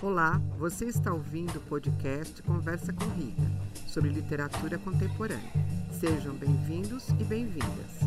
Olá, 0.00 0.40
você 0.56 0.84
está 0.84 1.12
ouvindo 1.12 1.56
o 1.56 1.60
podcast 1.62 2.40
Conversa 2.44 2.92
com 2.92 3.04
Rita, 3.16 3.42
sobre 3.88 4.10
literatura 4.10 4.78
contemporânea. 4.78 5.52
Sejam 5.90 6.36
bem-vindos 6.36 7.08
e 7.08 7.24
bem-vindas. 7.24 7.98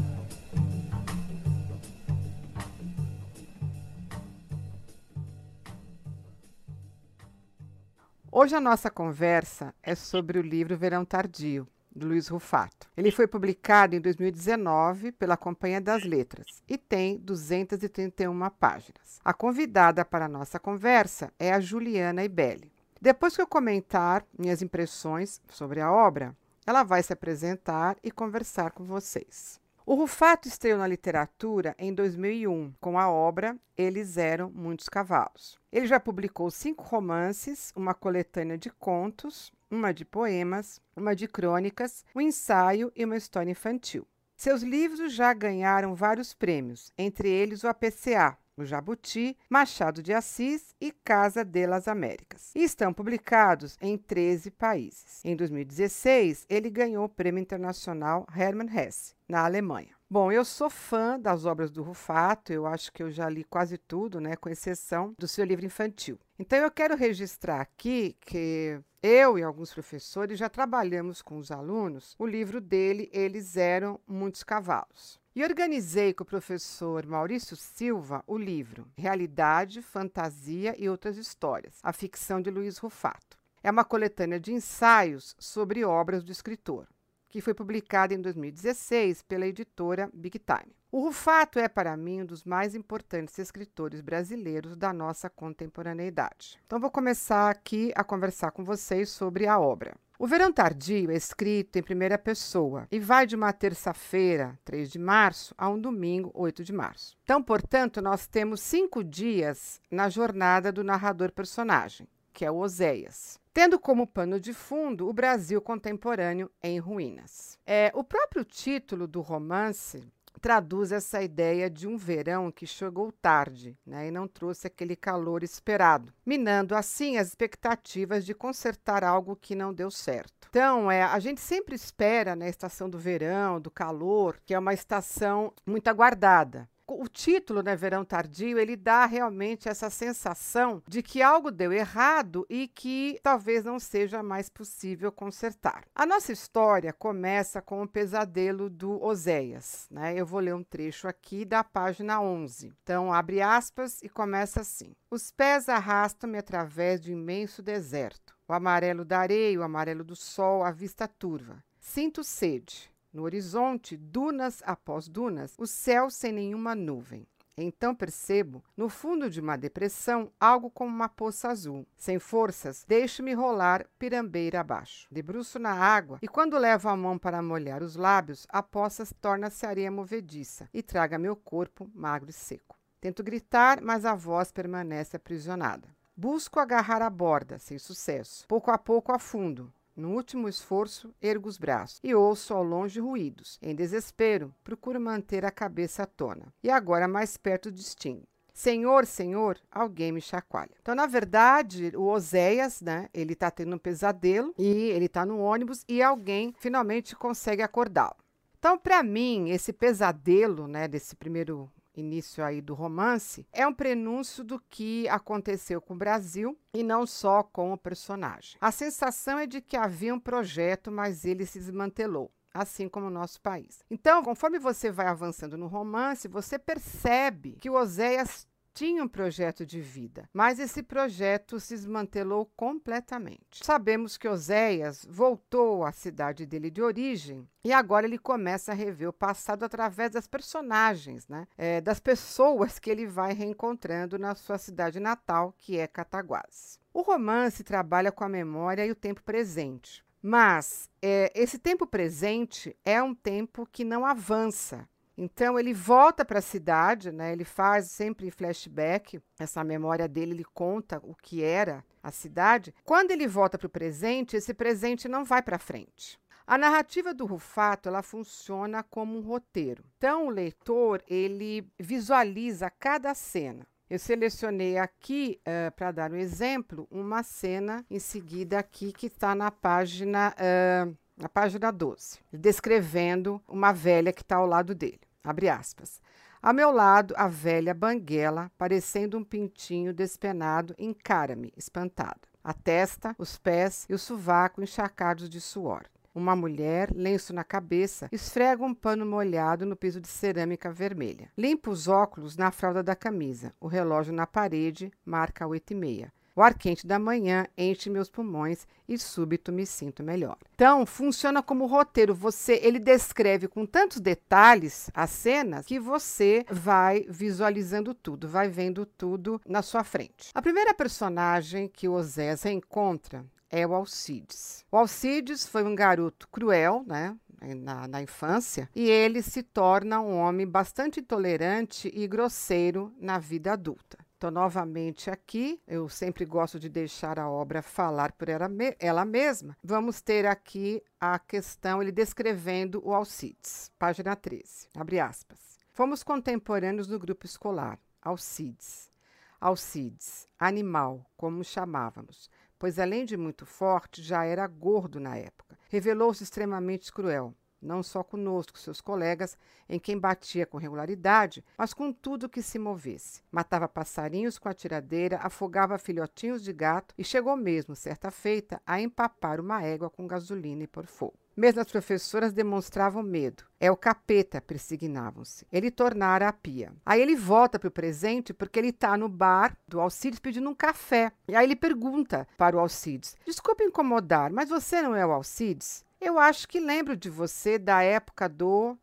Hoje 8.32 8.56
a 8.56 8.62
nossa 8.62 8.90
conversa 8.90 9.76
é 9.84 9.94
sobre 9.94 10.40
o 10.40 10.42
livro 10.42 10.78
Verão 10.78 11.04
Tardio, 11.04 11.68
de 12.02 12.08
Luiz 12.08 12.28
Rufato. 12.28 12.90
Ele 12.98 13.12
foi 13.12 13.28
publicado 13.28 13.96
em 13.96 14.02
2019 14.02 15.12
pela 15.14 15.38
Companhia 15.38 15.80
das 15.80 16.04
Letras 16.04 16.62
e 16.68 16.78
tem 16.78 17.18
231 17.18 18.50
páginas. 18.50 19.20
A 19.24 19.34
convidada 19.34 20.04
para 20.04 20.26
a 20.26 20.30
nossa 20.30 20.60
conversa 20.60 21.32
é 21.40 21.54
a 21.54 21.60
Juliana 21.60 22.24
Ibelli. 22.24 22.72
Depois 23.00 23.36
que 23.36 23.42
eu 23.42 23.48
comentar 23.48 24.26
minhas 24.38 24.62
impressões 24.62 25.42
sobre 25.50 25.80
a 25.80 25.92
obra, 25.92 26.36
ela 26.66 26.84
vai 26.84 27.02
se 27.02 27.14
apresentar 27.14 27.98
e 28.04 28.12
conversar 28.12 28.72
com 28.72 28.84
vocês. 28.84 29.60
O 29.86 29.96
Rufato 29.96 30.48
estreou 30.48 30.78
na 30.78 30.88
literatura 30.88 31.76
em 31.78 31.94
2001 31.94 32.74
com 32.80 33.00
a 33.00 33.10
obra 33.10 33.58
Eles 33.76 34.18
Eram 34.18 34.52
Muitos 34.52 34.88
Cavalos. 34.88 35.60
Ele 35.72 35.88
já 35.88 36.00
publicou 36.00 36.52
cinco 36.52 36.84
romances, 36.84 37.74
uma 37.76 37.94
coletânea 37.94 38.58
de 38.58 38.70
contos, 38.70 39.52
uma 39.72 39.94
de 39.94 40.04
poemas, 40.04 40.82
uma 40.96 41.16
de 41.16 41.28
crônicas, 41.28 42.04
um 42.14 42.22
ensaio 42.22 42.92
e 42.96 43.06
uma 43.06 43.16
história 43.16 43.50
infantil. 43.50 44.06
Seus 44.36 44.62
livros 44.62 45.14
já 45.14 45.34
ganharam 45.34 45.96
vários 45.96 46.34
prêmios, 46.34 46.92
entre 46.98 47.30
eles 47.30 47.64
o 47.64 47.68
APCA, 47.68 48.38
o 48.58 48.66
Jabuti, 48.66 49.38
Machado 49.50 50.04
de 50.04 50.14
Assis 50.14 50.76
e 50.80 50.92
Casa 50.92 51.46
de 51.46 51.66
las 51.66 51.88
Américas. 51.88 52.52
E 52.56 52.64
estão 52.64 52.94
publicados 52.94 53.78
em 53.82 53.98
13 53.98 54.52
países. 54.52 55.22
Em 55.24 55.36
2016, 55.36 56.46
ele 56.50 56.70
ganhou 56.70 57.06
o 57.06 57.10
Prêmio 57.10 57.42
Internacional 57.42 58.28
Hermann 58.36 58.70
Hesse, 58.76 59.16
na 59.28 59.46
Alemanha. 59.46 59.96
Bom, 60.10 60.30
eu 60.30 60.44
sou 60.44 60.70
fã 60.70 61.18
das 61.18 61.46
obras 61.46 61.72
do 61.72 61.82
Rufato, 61.82 62.52
eu 62.52 62.66
acho 62.66 62.92
que 62.92 63.02
eu 63.02 63.10
já 63.10 63.30
li 63.30 63.46
quase 63.46 63.78
tudo, 63.78 64.20
né, 64.20 64.36
com 64.36 64.50
exceção 64.50 65.16
do 65.18 65.26
seu 65.26 65.46
livro 65.46 65.66
infantil. 65.66 66.20
Então 66.42 66.58
eu 66.58 66.72
quero 66.72 66.96
registrar 66.96 67.62
aqui 67.62 68.18
que 68.20 68.82
eu 69.00 69.38
e 69.38 69.44
alguns 69.44 69.72
professores 69.72 70.40
já 70.40 70.50
trabalhamos 70.50 71.22
com 71.22 71.38
os 71.38 71.52
alunos 71.52 72.16
o 72.18 72.26
livro 72.26 72.60
dele, 72.60 73.12
Eles 73.14 73.58
Eram 73.58 74.00
Muitos 74.08 74.42
Cavalos. 74.42 75.20
E 75.36 75.44
organizei 75.44 76.16
com 76.16 76.24
o 76.24 76.26
professor 76.26 77.06
Maurício 77.06 77.56
Silva 77.56 78.24
o 78.26 78.40
livro 78.40 78.88
Realidade, 78.98 79.84
Fantasia 79.84 80.74
e 80.80 80.90
Outras 80.90 81.16
Histórias, 81.16 81.78
a 81.84 81.94
ficção 81.94 82.42
de 82.42 82.50
Luiz 82.50 82.80
Rufato. 82.80 83.38
É 83.62 83.70
uma 83.70 83.86
coletânea 83.86 84.40
de 84.40 84.52
ensaios 84.52 85.36
sobre 85.38 85.86
obras 85.86 86.24
do 86.24 86.32
escritor 86.32 86.88
que 87.32 87.42
foi 87.42 87.54
publicada 87.54 88.14
em 88.14 88.22
2016 88.22 89.24
pela 89.24 89.48
editora 89.48 90.10
Big 90.14 90.38
Time. 90.38 90.76
O 90.92 91.06
Rufato 91.06 91.58
é, 91.58 91.70
para 91.70 91.96
mim, 91.96 92.22
um 92.22 92.26
dos 92.26 92.44
mais 92.44 92.76
importantes 92.76 93.40
escritores 93.40 94.02
brasileiros 94.02 94.76
da 94.76 94.92
nossa 94.92 95.30
contemporaneidade. 95.30 96.60
Então, 96.66 96.82
vou 96.82 96.92
começar 96.92 97.50
aqui 97.50 97.94
a 97.96 98.04
conversar 98.04 98.52
com 98.52 98.66
vocês 98.66 99.10
sobre 99.10 99.48
a 99.48 99.58
obra. 99.58 99.96
O 100.20 100.28
Verão 100.28 100.52
Tardio 100.52 101.10
é 101.10 101.16
escrito 101.16 101.78
em 101.78 101.82
primeira 101.82 102.18
pessoa 102.18 102.88
e 102.92 103.00
vai 103.00 103.26
de 103.26 103.36
uma 103.36 103.54
terça-feira, 103.54 104.60
3 104.66 104.92
de 104.92 105.00
março, 105.00 105.56
a 105.58 105.70
um 105.70 105.80
domingo, 105.80 106.30
8 106.36 106.64
de 106.64 106.74
março. 106.74 107.18
Então, 107.24 107.42
portanto, 107.42 108.02
nós 108.02 108.28
temos 108.28 108.60
cinco 108.60 109.04
dias 109.04 109.82
na 109.90 110.10
jornada 110.10 110.72
do 110.72 110.84
narrador-personagem, 110.84 112.08
que 112.34 112.46
é 112.46 112.52
o 112.52 112.58
Oséias 112.58 113.41
tendo 113.54 113.80
como 113.80 114.08
pano 114.08 114.40
de 114.40 114.54
fundo 114.54 115.08
o 115.08 115.14
Brasil 115.14 115.62
contemporâneo 115.62 116.50
em 116.62 116.80
ruínas. 116.80 117.58
É, 117.66 117.92
o 117.94 118.04
próprio 118.04 118.44
título 118.44 119.08
do 119.08 119.22
romance 119.22 120.12
traduz 120.40 120.92
essa 120.92 121.22
ideia 121.22 121.70
de 121.70 121.88
um 121.88 121.98
verão 121.98 122.52
que 122.52 122.66
chegou 122.66 123.12
tarde 123.12 123.78
né, 123.86 124.08
e 124.08 124.12
não 124.12 124.28
trouxe 124.28 124.68
aquele 124.68 124.96
calor 124.96 125.44
esperado, 125.44 126.12
minando 126.26 126.76
assim 126.76 127.18
as 127.18 127.28
expectativas 127.28 128.26
de 128.26 128.34
consertar 128.34 129.04
algo 129.04 129.36
que 129.36 129.56
não 129.56 129.74
deu 129.74 129.92
certo. 129.92 130.48
Então, 130.50 130.92
é, 130.92 131.04
a 131.04 131.20
gente 131.20 131.40
sempre 131.40 131.76
espera 131.76 132.36
na 132.36 132.46
né, 132.46 132.50
estação 132.50 132.90
do 132.90 132.98
verão, 132.98 133.62
do 133.62 133.70
calor, 133.70 134.38
que 134.46 134.54
é 134.54 134.60
uma 134.60 134.74
estação 134.74 135.54
muito 135.66 135.88
aguardada 135.88 136.68
o 137.00 137.08
título, 137.08 137.62
né, 137.62 137.76
Verão 137.76 138.04
Tardio, 138.04 138.58
ele 138.58 138.76
dá 138.76 139.06
realmente 139.06 139.70
essa 139.70 139.90
sensação 139.90 140.82
de 140.88 141.04
que 141.04 141.22
algo 141.22 141.52
deu 141.52 141.72
errado 141.72 142.46
e 142.50 142.68
que 142.68 143.20
talvez 143.22 143.64
não 143.64 143.80
seja 143.80 144.24
mais 144.24 144.50
possível 144.50 145.12
consertar. 145.12 145.86
A 145.94 146.06
nossa 146.06 146.32
história 146.32 146.92
começa 146.92 147.62
com 147.62 147.84
o 147.84 147.88
pesadelo 147.88 148.70
do 148.70 149.02
Oséias, 149.04 149.88
né? 149.90 150.14
Eu 150.16 150.26
vou 150.26 150.40
ler 150.40 150.56
um 150.56 150.64
trecho 150.64 151.08
aqui 151.08 151.46
da 151.46 151.64
página 151.64 152.22
11. 152.22 152.74
Então, 152.84 153.14
abre 153.14 153.42
aspas 153.42 154.02
e 154.02 154.10
começa 154.10 154.62
assim: 154.62 154.96
Os 155.10 155.32
pés 155.32 155.70
arrastam-me 155.70 156.38
através 156.38 157.00
de 157.00 157.14
um 157.14 157.18
imenso 157.18 157.62
deserto. 157.62 158.36
O 158.48 158.54
amarelo 158.54 159.06
da 159.06 159.20
areia, 159.20 159.60
o 159.60 159.64
amarelo 159.64 160.04
do 160.04 160.16
sol, 160.16 160.64
a 160.64 160.72
vista 160.72 161.08
turva. 161.08 161.64
Sinto 161.80 162.24
sede. 162.24 162.91
No 163.14 163.24
horizonte, 163.24 163.98
dunas 163.98 164.64
após 164.66 165.08
dunas, 165.08 165.54
o 165.58 165.68
céu 165.68 166.10
sem 166.10 166.32
nenhuma 166.32 166.74
nuvem. 166.74 167.28
Então 167.58 167.94
percebo, 167.94 168.64
no 168.76 168.88
fundo 168.88 169.30
de 169.30 169.42
uma 169.42 169.58
depressão, 169.58 170.32
algo 170.40 170.70
como 170.70 170.94
uma 170.94 171.10
poça 171.10 171.50
azul. 171.50 171.86
Sem 171.98 172.18
forças, 172.18 172.86
deixo-me 172.88 173.34
rolar 173.34 173.86
pirambeira 174.00 174.62
abaixo. 174.62 175.08
Debruço 175.12 175.60
na 175.60 175.74
água 175.74 176.20
e, 176.22 176.28
quando 176.28 176.58
levo 176.58 176.88
a 176.88 176.96
mão 176.96 177.18
para 177.18 177.42
molhar 177.42 177.84
os 177.84 177.96
lábios, 177.96 178.48
a 178.50 178.64
poça 178.64 179.06
torna-se 179.20 179.66
areia 179.66 179.92
movediça 179.92 180.70
e 180.74 180.82
traga 180.82 181.20
meu 181.20 181.36
corpo 181.36 181.92
magro 181.94 182.30
e 182.30 182.34
seco. 182.34 182.78
Tento 183.02 183.24
gritar, 183.24 183.82
mas 183.82 184.06
a 184.06 184.16
voz 184.16 184.52
permanece 184.52 185.18
aprisionada. 185.18 185.90
Busco 186.16 186.60
agarrar 186.60 187.02
a 187.02 187.10
borda, 187.10 187.58
sem 187.60 187.78
sucesso. 187.78 188.46
Pouco 188.48 188.72
a 188.72 188.78
pouco 188.78 189.12
afundo. 189.12 189.74
No 190.02 190.16
último 190.16 190.50
esforço, 190.50 191.14
ergo 191.22 191.48
os 191.48 191.60
braços 191.60 192.00
e 192.04 192.16
ouço 192.16 192.56
ao 192.56 192.64
longe 192.64 193.00
ruídos. 193.00 193.60
Em 193.62 193.76
desespero, 193.76 194.52
procuro 194.64 195.00
manter 195.00 195.46
a 195.46 195.52
cabeça 195.52 196.02
à 196.02 196.06
tona. 196.08 196.52
E 196.64 196.72
agora, 196.72 197.08
mais 197.08 197.38
perto, 197.38 197.72
distingo. 197.72 198.24
Senhor, 198.52 199.06
Senhor, 199.06 199.60
alguém 199.72 200.12
me 200.12 200.20
chacoalha. 200.20 200.72
Então, 200.82 200.96
na 200.96 201.06
verdade, 201.06 201.92
o 201.96 202.08
Oséias, 202.08 202.82
né, 202.82 203.10
ele 203.14 203.36
tá 203.36 203.52
tendo 203.52 203.76
um 203.76 203.78
pesadelo 203.78 204.56
e 204.58 204.66
ele 204.66 205.08
tá 205.08 205.24
no 205.24 205.38
ônibus 205.38 205.86
e 205.88 206.02
alguém 206.02 206.52
finalmente 206.58 207.16
consegue 207.16 207.62
acordá-lo. 207.62 208.16
Então, 208.58 208.80
para 208.80 209.04
mim, 209.04 209.52
esse 209.52 209.72
pesadelo, 209.72 210.68
né, 210.68 210.88
desse 210.88 211.16
primeiro 211.16 211.72
início 211.96 212.44
aí 212.44 212.62
do 212.62 212.74
romance, 212.74 213.46
é 213.52 213.68
um 213.68 213.74
prenúncio 213.74 214.44
do 214.44 214.60
que 214.60 215.08
aconteceu 215.10 215.82
com 215.82 215.94
o 215.94 215.98
Brasil 215.98 216.58
e 216.74 216.84
não 216.84 217.06
só 217.06 217.44
com 217.44 217.74
o 217.74 217.78
personagem. 217.78 218.58
A 218.62 218.72
sensação 218.72 219.38
é 219.38 219.46
de 219.46 219.62
que 219.62 219.76
havia 219.76 220.14
um 220.14 220.20
projeto, 220.20 220.92
mas 220.92 221.26
ele 221.26 221.46
se 221.46 221.60
desmantelou 221.60 222.32
assim 222.54 222.90
como 222.90 223.08
o 223.08 223.12
nosso 223.12 223.42
país. 223.42 223.84
Então, 223.90 224.22
conforme 224.24 224.60
você 224.60 224.92
vai 224.92 225.08
avançando 225.08 225.58
no 225.58 225.68
romance, 225.68 226.28
você 226.28 226.60
percebe 226.60 227.58
que 227.62 227.70
o 227.70 227.76
Oséias 227.76 228.46
tinha 228.74 229.04
um 229.04 229.08
projeto 229.08 229.66
de 229.66 229.82
vida, 229.82 230.30
mas 230.34 230.60
esse 230.60 230.82
projeto 230.82 231.60
se 231.60 231.76
desmantelou 231.76 232.46
completamente. 232.56 233.64
Sabemos 233.64 234.18
que 234.18 234.28
Oséias 234.28 235.06
voltou 235.10 235.84
à 235.84 235.92
cidade 235.92 236.46
dele 236.46 236.70
de 236.70 236.82
origem 236.82 237.48
e 237.64 237.72
agora 237.74 238.06
ele 238.06 238.18
começa 238.18 238.72
a 238.72 238.76
rever 238.76 239.10
o 239.10 239.14
passado 239.14 239.64
através 239.64 240.12
das 240.12 240.28
personagens, 240.28 241.28
né? 241.28 241.48
É, 241.58 241.82
das 241.82 242.00
pessoas 242.00 242.80
que 242.80 242.90
ele 242.90 243.06
vai 243.06 243.34
reencontrando 243.34 244.18
na 244.18 244.36
sua 244.36 244.58
cidade 244.58 245.00
natal, 245.00 245.54
que 245.58 245.78
é 245.78 245.88
Cataguases. 245.88 246.80
O 246.94 247.02
romance 247.02 247.64
trabalha 247.64 248.12
com 248.12 248.24
a 248.24 248.30
memória 248.30 248.86
e 248.86 248.92
o 248.92 248.96
tempo 248.96 249.22
presente. 249.24 250.04
Mas 250.22 250.88
é, 251.02 251.32
esse 251.34 251.58
tempo 251.58 251.88
presente 251.88 252.78
é 252.86 253.02
um 253.02 253.16
tempo 253.16 253.68
que 253.72 253.84
não 253.84 254.06
avança, 254.06 254.88
então 255.18 255.60
ele 255.60 255.74
volta 255.74 256.24
para 256.24 256.40
a 256.40 256.42
cidade, 256.42 257.12
né? 257.12 257.32
Ele 257.32 257.44
faz 257.44 257.92
sempre 257.92 258.32
flashback, 258.32 259.22
essa 259.40 259.64
memória 259.64 260.08
dele, 260.08 260.32
ele 260.32 260.46
conta 260.54 261.00
o 261.04 261.16
que 261.16 261.44
era 261.44 261.84
a 262.02 262.12
cidade. 262.12 262.74
Quando 262.84 263.12
ele 263.12 263.28
volta 263.28 263.58
para 263.58 263.68
o 263.68 263.70
presente, 263.70 264.36
esse 264.36 264.54
presente 264.54 265.08
não 265.08 265.24
vai 265.24 265.42
para 265.42 265.60
frente. 265.60 266.20
A 266.48 266.58
narrativa 266.58 267.14
do 267.14 267.26
Rufato 267.26 267.88
ela 267.88 268.02
funciona 268.02 268.84
como 268.84 269.18
um 269.18 269.22
roteiro. 269.22 269.84
Então 269.98 270.28
o 270.28 270.30
leitor 270.30 271.04
ele 271.08 271.68
visualiza 271.80 272.70
cada 272.70 273.14
cena. 273.14 273.66
Eu 273.90 274.00
selecionei 274.00 274.78
aqui, 274.78 275.40
uh, 275.42 275.72
para 275.76 275.92
dar 275.92 276.12
um 276.12 276.16
exemplo, 276.16 276.88
uma 276.90 277.24
cena 277.24 277.86
em 277.90 278.00
seguida 278.00 278.58
aqui 278.58 278.94
que 278.94 279.08
está 279.08 279.36
na 279.36 279.52
página 279.52 280.34
uh, 280.34 280.98
na 281.22 281.30
página 281.30 281.72
12, 281.72 282.20
descrevendo 282.34 283.40
uma 283.48 283.72
velha 283.72 284.12
que 284.12 284.24
está 284.24 284.38
ao 284.38 284.48
lado 284.48 284.74
dele. 284.74 285.02
Abre 285.24 285.50
aspas. 285.50 286.02
A 286.42 286.52
meu 286.52 286.72
lado, 286.72 287.14
a 287.16 287.28
velha 287.28 287.76
banguela, 287.76 288.52
parecendo 288.58 289.20
um 289.20 289.24
pintinho 289.24 289.94
despenado, 289.94 290.74
encara-me, 290.80 291.54
espantada. 291.56 292.22
A 292.44 292.54
testa, 292.54 293.16
os 293.20 293.38
pés 293.38 293.86
e 293.88 293.94
o 293.94 294.00
sovaco 294.00 294.64
encharcados 294.64 295.30
de 295.30 295.40
suor. 295.40 295.84
Uma 296.14 296.36
mulher, 296.36 296.90
lenço 296.92 297.32
na 297.34 297.44
cabeça, 297.44 298.10
esfrega 298.12 298.64
um 298.64 298.74
pano 298.74 299.06
molhado 299.06 299.64
no 299.64 299.76
piso 299.76 300.02
de 300.02 300.08
cerâmica 300.08 300.72
vermelha. 300.72 301.32
Limpa 301.38 301.70
os 301.70 301.88
óculos 301.88 302.36
na 302.36 302.50
fralda 302.50 302.82
da 302.82 302.96
camisa. 302.96 303.54
O 303.62 303.68
relógio 303.68 304.12
na 304.12 304.26
parede 304.26 304.92
marca 305.06 305.46
oito 305.46 305.72
e 305.72 305.76
meia. 305.76 306.12
O 306.34 306.42
ar 306.42 306.54
quente 306.54 306.88
da 306.88 306.98
manhã 306.98 307.46
enche 307.58 307.90
meus 307.90 308.10
pulmões 308.10 308.66
e 308.88 308.98
súbito 308.98 309.52
me 309.52 309.66
sinto 309.66 310.02
melhor. 310.02 310.38
Então, 310.56 310.86
funciona 310.86 311.44
como 311.44 311.66
roteiro. 311.66 312.16
Você, 312.16 312.60
ele 312.64 312.80
descreve 312.80 313.50
com 313.50 313.66
tantos 313.66 314.00
detalhes 314.00 314.90
as 314.94 315.10
cenas 315.10 315.66
que 315.66 315.80
você 315.80 316.46
vai 316.50 317.06
visualizando 317.10 317.94
tudo, 317.94 318.30
vai 318.30 318.48
vendo 318.48 318.86
tudo 318.86 319.42
na 319.46 319.62
sua 319.62 319.84
frente. 319.84 320.32
A 320.34 320.42
primeira 320.42 320.74
personagem 320.74 321.68
que 321.68 321.88
o 321.88 321.94
Osés 321.94 322.46
encontra 322.46 323.26
é 323.50 323.68
o 323.68 323.74
Alcides. 323.74 324.66
O 324.72 324.78
Alcides 324.78 325.46
foi 325.46 325.64
um 325.64 325.76
garoto 325.76 326.28
cruel, 326.30 326.84
né? 326.88 327.16
Na, 327.58 327.88
na, 327.88 328.04
infância, 328.04 328.70
e 328.76 328.88
ele 328.88 329.24
se 329.24 329.42
torna 329.42 330.00
um 330.00 330.16
homem 330.16 330.46
bastante 330.46 331.00
intolerante 331.00 331.92
e 331.92 332.08
grosseiro 332.08 332.94
na 333.00 333.18
vida 333.18 333.54
adulta. 333.54 333.98
Estou 334.22 334.30
novamente 334.30 335.10
aqui, 335.10 335.60
eu 335.68 335.90
sempre 335.90 336.26
gosto 336.26 336.60
de 336.60 336.70
deixar 336.70 337.18
a 337.18 337.28
obra 337.28 337.64
falar 337.64 338.12
por 338.12 338.30
ela, 338.30 338.48
me 338.48 338.76
ela 338.80 339.04
mesma. 339.04 339.58
Vamos 339.64 340.00
ter 340.00 340.28
aqui 340.28 340.80
a 341.00 341.18
questão, 341.18 341.82
ele 341.82 341.92
descrevendo 341.92 342.80
o 342.86 342.94
Alcides, 342.94 343.72
página 343.80 344.16
13, 344.16 344.68
abre 344.78 345.00
aspas. 345.00 345.40
Fomos 345.74 346.04
contemporâneos 346.04 346.88
no 346.88 347.00
grupo 347.00 347.26
escolar, 347.26 347.80
Alcides. 348.00 348.92
Alcides, 349.40 350.28
animal, 350.38 351.04
como 351.18 351.44
chamávamos 351.44 352.30
pois 352.62 352.78
além 352.78 353.06
de 353.06 353.18
muito 353.18 353.44
forte, 353.44 354.04
já 354.04 354.24
era 354.24 354.46
gordo 354.46 355.00
na 355.00 355.18
época. 355.18 355.58
Revelou-se 355.68 356.24
extremamente 356.24 356.94
cruel, 356.94 357.34
não 357.62 357.84
só 357.84 358.04
conosco, 358.04 358.58
seus 358.58 358.82
colegas, 358.82 359.38
em 359.70 359.80
quem 359.80 359.98
batia 359.98 360.46
com 360.46 360.58
regularidade, 360.58 361.44
mas 361.58 361.74
com 361.74 361.94
tudo 361.94 362.30
que 362.30 362.42
se 362.42 362.60
movesse. 362.60 363.22
Matava 363.32 363.68
passarinhos 363.68 364.38
com 364.38 364.50
a 364.50 364.54
tiradeira, 364.54 365.20
afogava 365.22 365.78
filhotinhos 365.78 366.44
de 366.44 366.52
gato 366.52 366.94
e 366.98 367.04
chegou 367.04 367.36
mesmo, 367.38 367.76
certa 367.76 368.12
feita, 368.12 368.62
a 368.66 368.82
empapar 368.82 369.40
uma 369.40 369.64
égua 369.64 369.90
com 369.90 370.08
gasolina 370.08 370.64
e 370.64 370.68
por 370.68 370.86
fogo. 370.86 371.22
Mesmo 371.36 371.62
as 371.62 371.72
professoras 371.72 372.34
demonstravam 372.34 373.02
medo. 373.02 373.44
É 373.60 373.72
o 373.72 373.78
capeta, 373.78 374.42
persignavam-se. 374.42 375.48
Ele 375.52 375.72
tornara 375.72 376.28
a 376.28 376.34
pia. 376.34 376.74
Aí 376.86 377.02
ele 377.02 377.16
volta 377.16 377.58
para 377.58 377.70
o 377.70 377.72
presente 377.72 378.34
porque 378.34 378.60
ele 378.60 378.70
está 378.70 378.98
no 378.98 379.08
bar 379.08 379.56
do 379.66 379.80
Alcides 379.80 380.20
pedindo 380.20 380.50
um 380.50 380.56
café. 380.56 381.12
E 381.28 381.36
aí 381.36 381.46
ele 381.46 381.56
pergunta 381.56 382.28
para 382.38 382.58
o 382.58 382.60
Alcides: 382.60 383.16
Desculpe 383.26 383.64
incomodar, 383.64 384.32
mas 384.32 384.50
você 384.50 384.82
não 384.82 384.94
é 384.94 385.06
o 385.06 385.12
Alcides? 385.12 385.86
Eu 386.04 386.18
acho 386.18 386.48
que 386.48 386.60
lembro 386.60 386.98
de 386.98 387.12
você 387.12 387.60
da 387.60 387.84
época 387.84 388.28
do. 388.28 388.76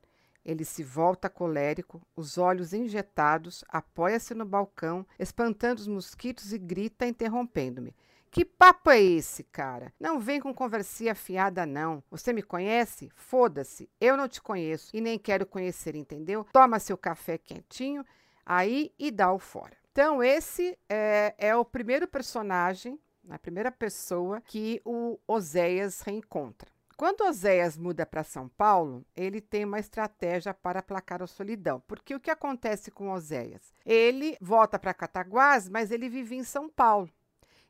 Ele 0.44 0.64
se 0.64 0.84
volta 0.84 1.28
colérico, 1.28 2.00
os 2.14 2.38
olhos 2.38 2.72
injetados, 2.72 3.64
apoia-se 3.68 4.34
no 4.34 4.44
balcão, 4.44 5.04
espantando 5.18 5.80
os 5.80 5.88
mosquitos 5.88 6.52
e 6.52 6.58
grita, 6.58 7.08
interrompendo-me. 7.08 7.92
Que 8.30 8.44
papo 8.44 8.90
é 8.90 9.02
esse, 9.02 9.42
cara? 9.42 9.92
Não 9.98 10.20
vem 10.20 10.40
com 10.40 10.54
conversinha 10.54 11.12
fiada, 11.12 11.66
não. 11.66 12.04
Você 12.08 12.32
me 12.32 12.40
conhece? 12.40 13.10
Foda-se. 13.16 13.90
Eu 14.00 14.16
não 14.16 14.28
te 14.28 14.40
conheço 14.40 14.96
e 14.96 15.00
nem 15.00 15.18
quero 15.18 15.44
conhecer, 15.44 15.96
entendeu? 15.96 16.46
Toma 16.52 16.78
seu 16.78 16.96
café 16.96 17.36
quentinho 17.36 18.06
aí 18.46 18.92
e 18.96 19.10
dá 19.10 19.32
o 19.32 19.40
fora. 19.40 19.76
Então, 19.90 20.22
esse 20.22 20.78
é, 20.88 21.34
é 21.36 21.56
o 21.56 21.64
primeiro 21.64 22.06
personagem, 22.06 22.96
a 23.28 23.40
primeira 23.40 23.72
pessoa 23.72 24.40
que 24.40 24.80
o 24.84 25.18
Oséias 25.26 26.00
reencontra. 26.02 26.77
Quando 26.98 27.20
Oséias 27.20 27.78
muda 27.78 28.04
para 28.04 28.24
São 28.24 28.48
Paulo, 28.48 29.06
ele 29.14 29.40
tem 29.40 29.64
uma 29.64 29.78
estratégia 29.78 30.52
para 30.52 30.80
aplacar 30.80 31.22
a 31.22 31.28
solidão. 31.28 31.80
Porque 31.86 32.12
o 32.12 32.18
que 32.18 32.28
acontece 32.28 32.90
com 32.90 33.12
Oséias? 33.12 33.72
Ele 33.86 34.36
volta 34.40 34.80
para 34.80 34.92
Cataguás, 34.92 35.68
mas 35.68 35.92
ele 35.92 36.08
vive 36.08 36.34
em 36.34 36.42
São 36.42 36.68
Paulo. 36.68 37.08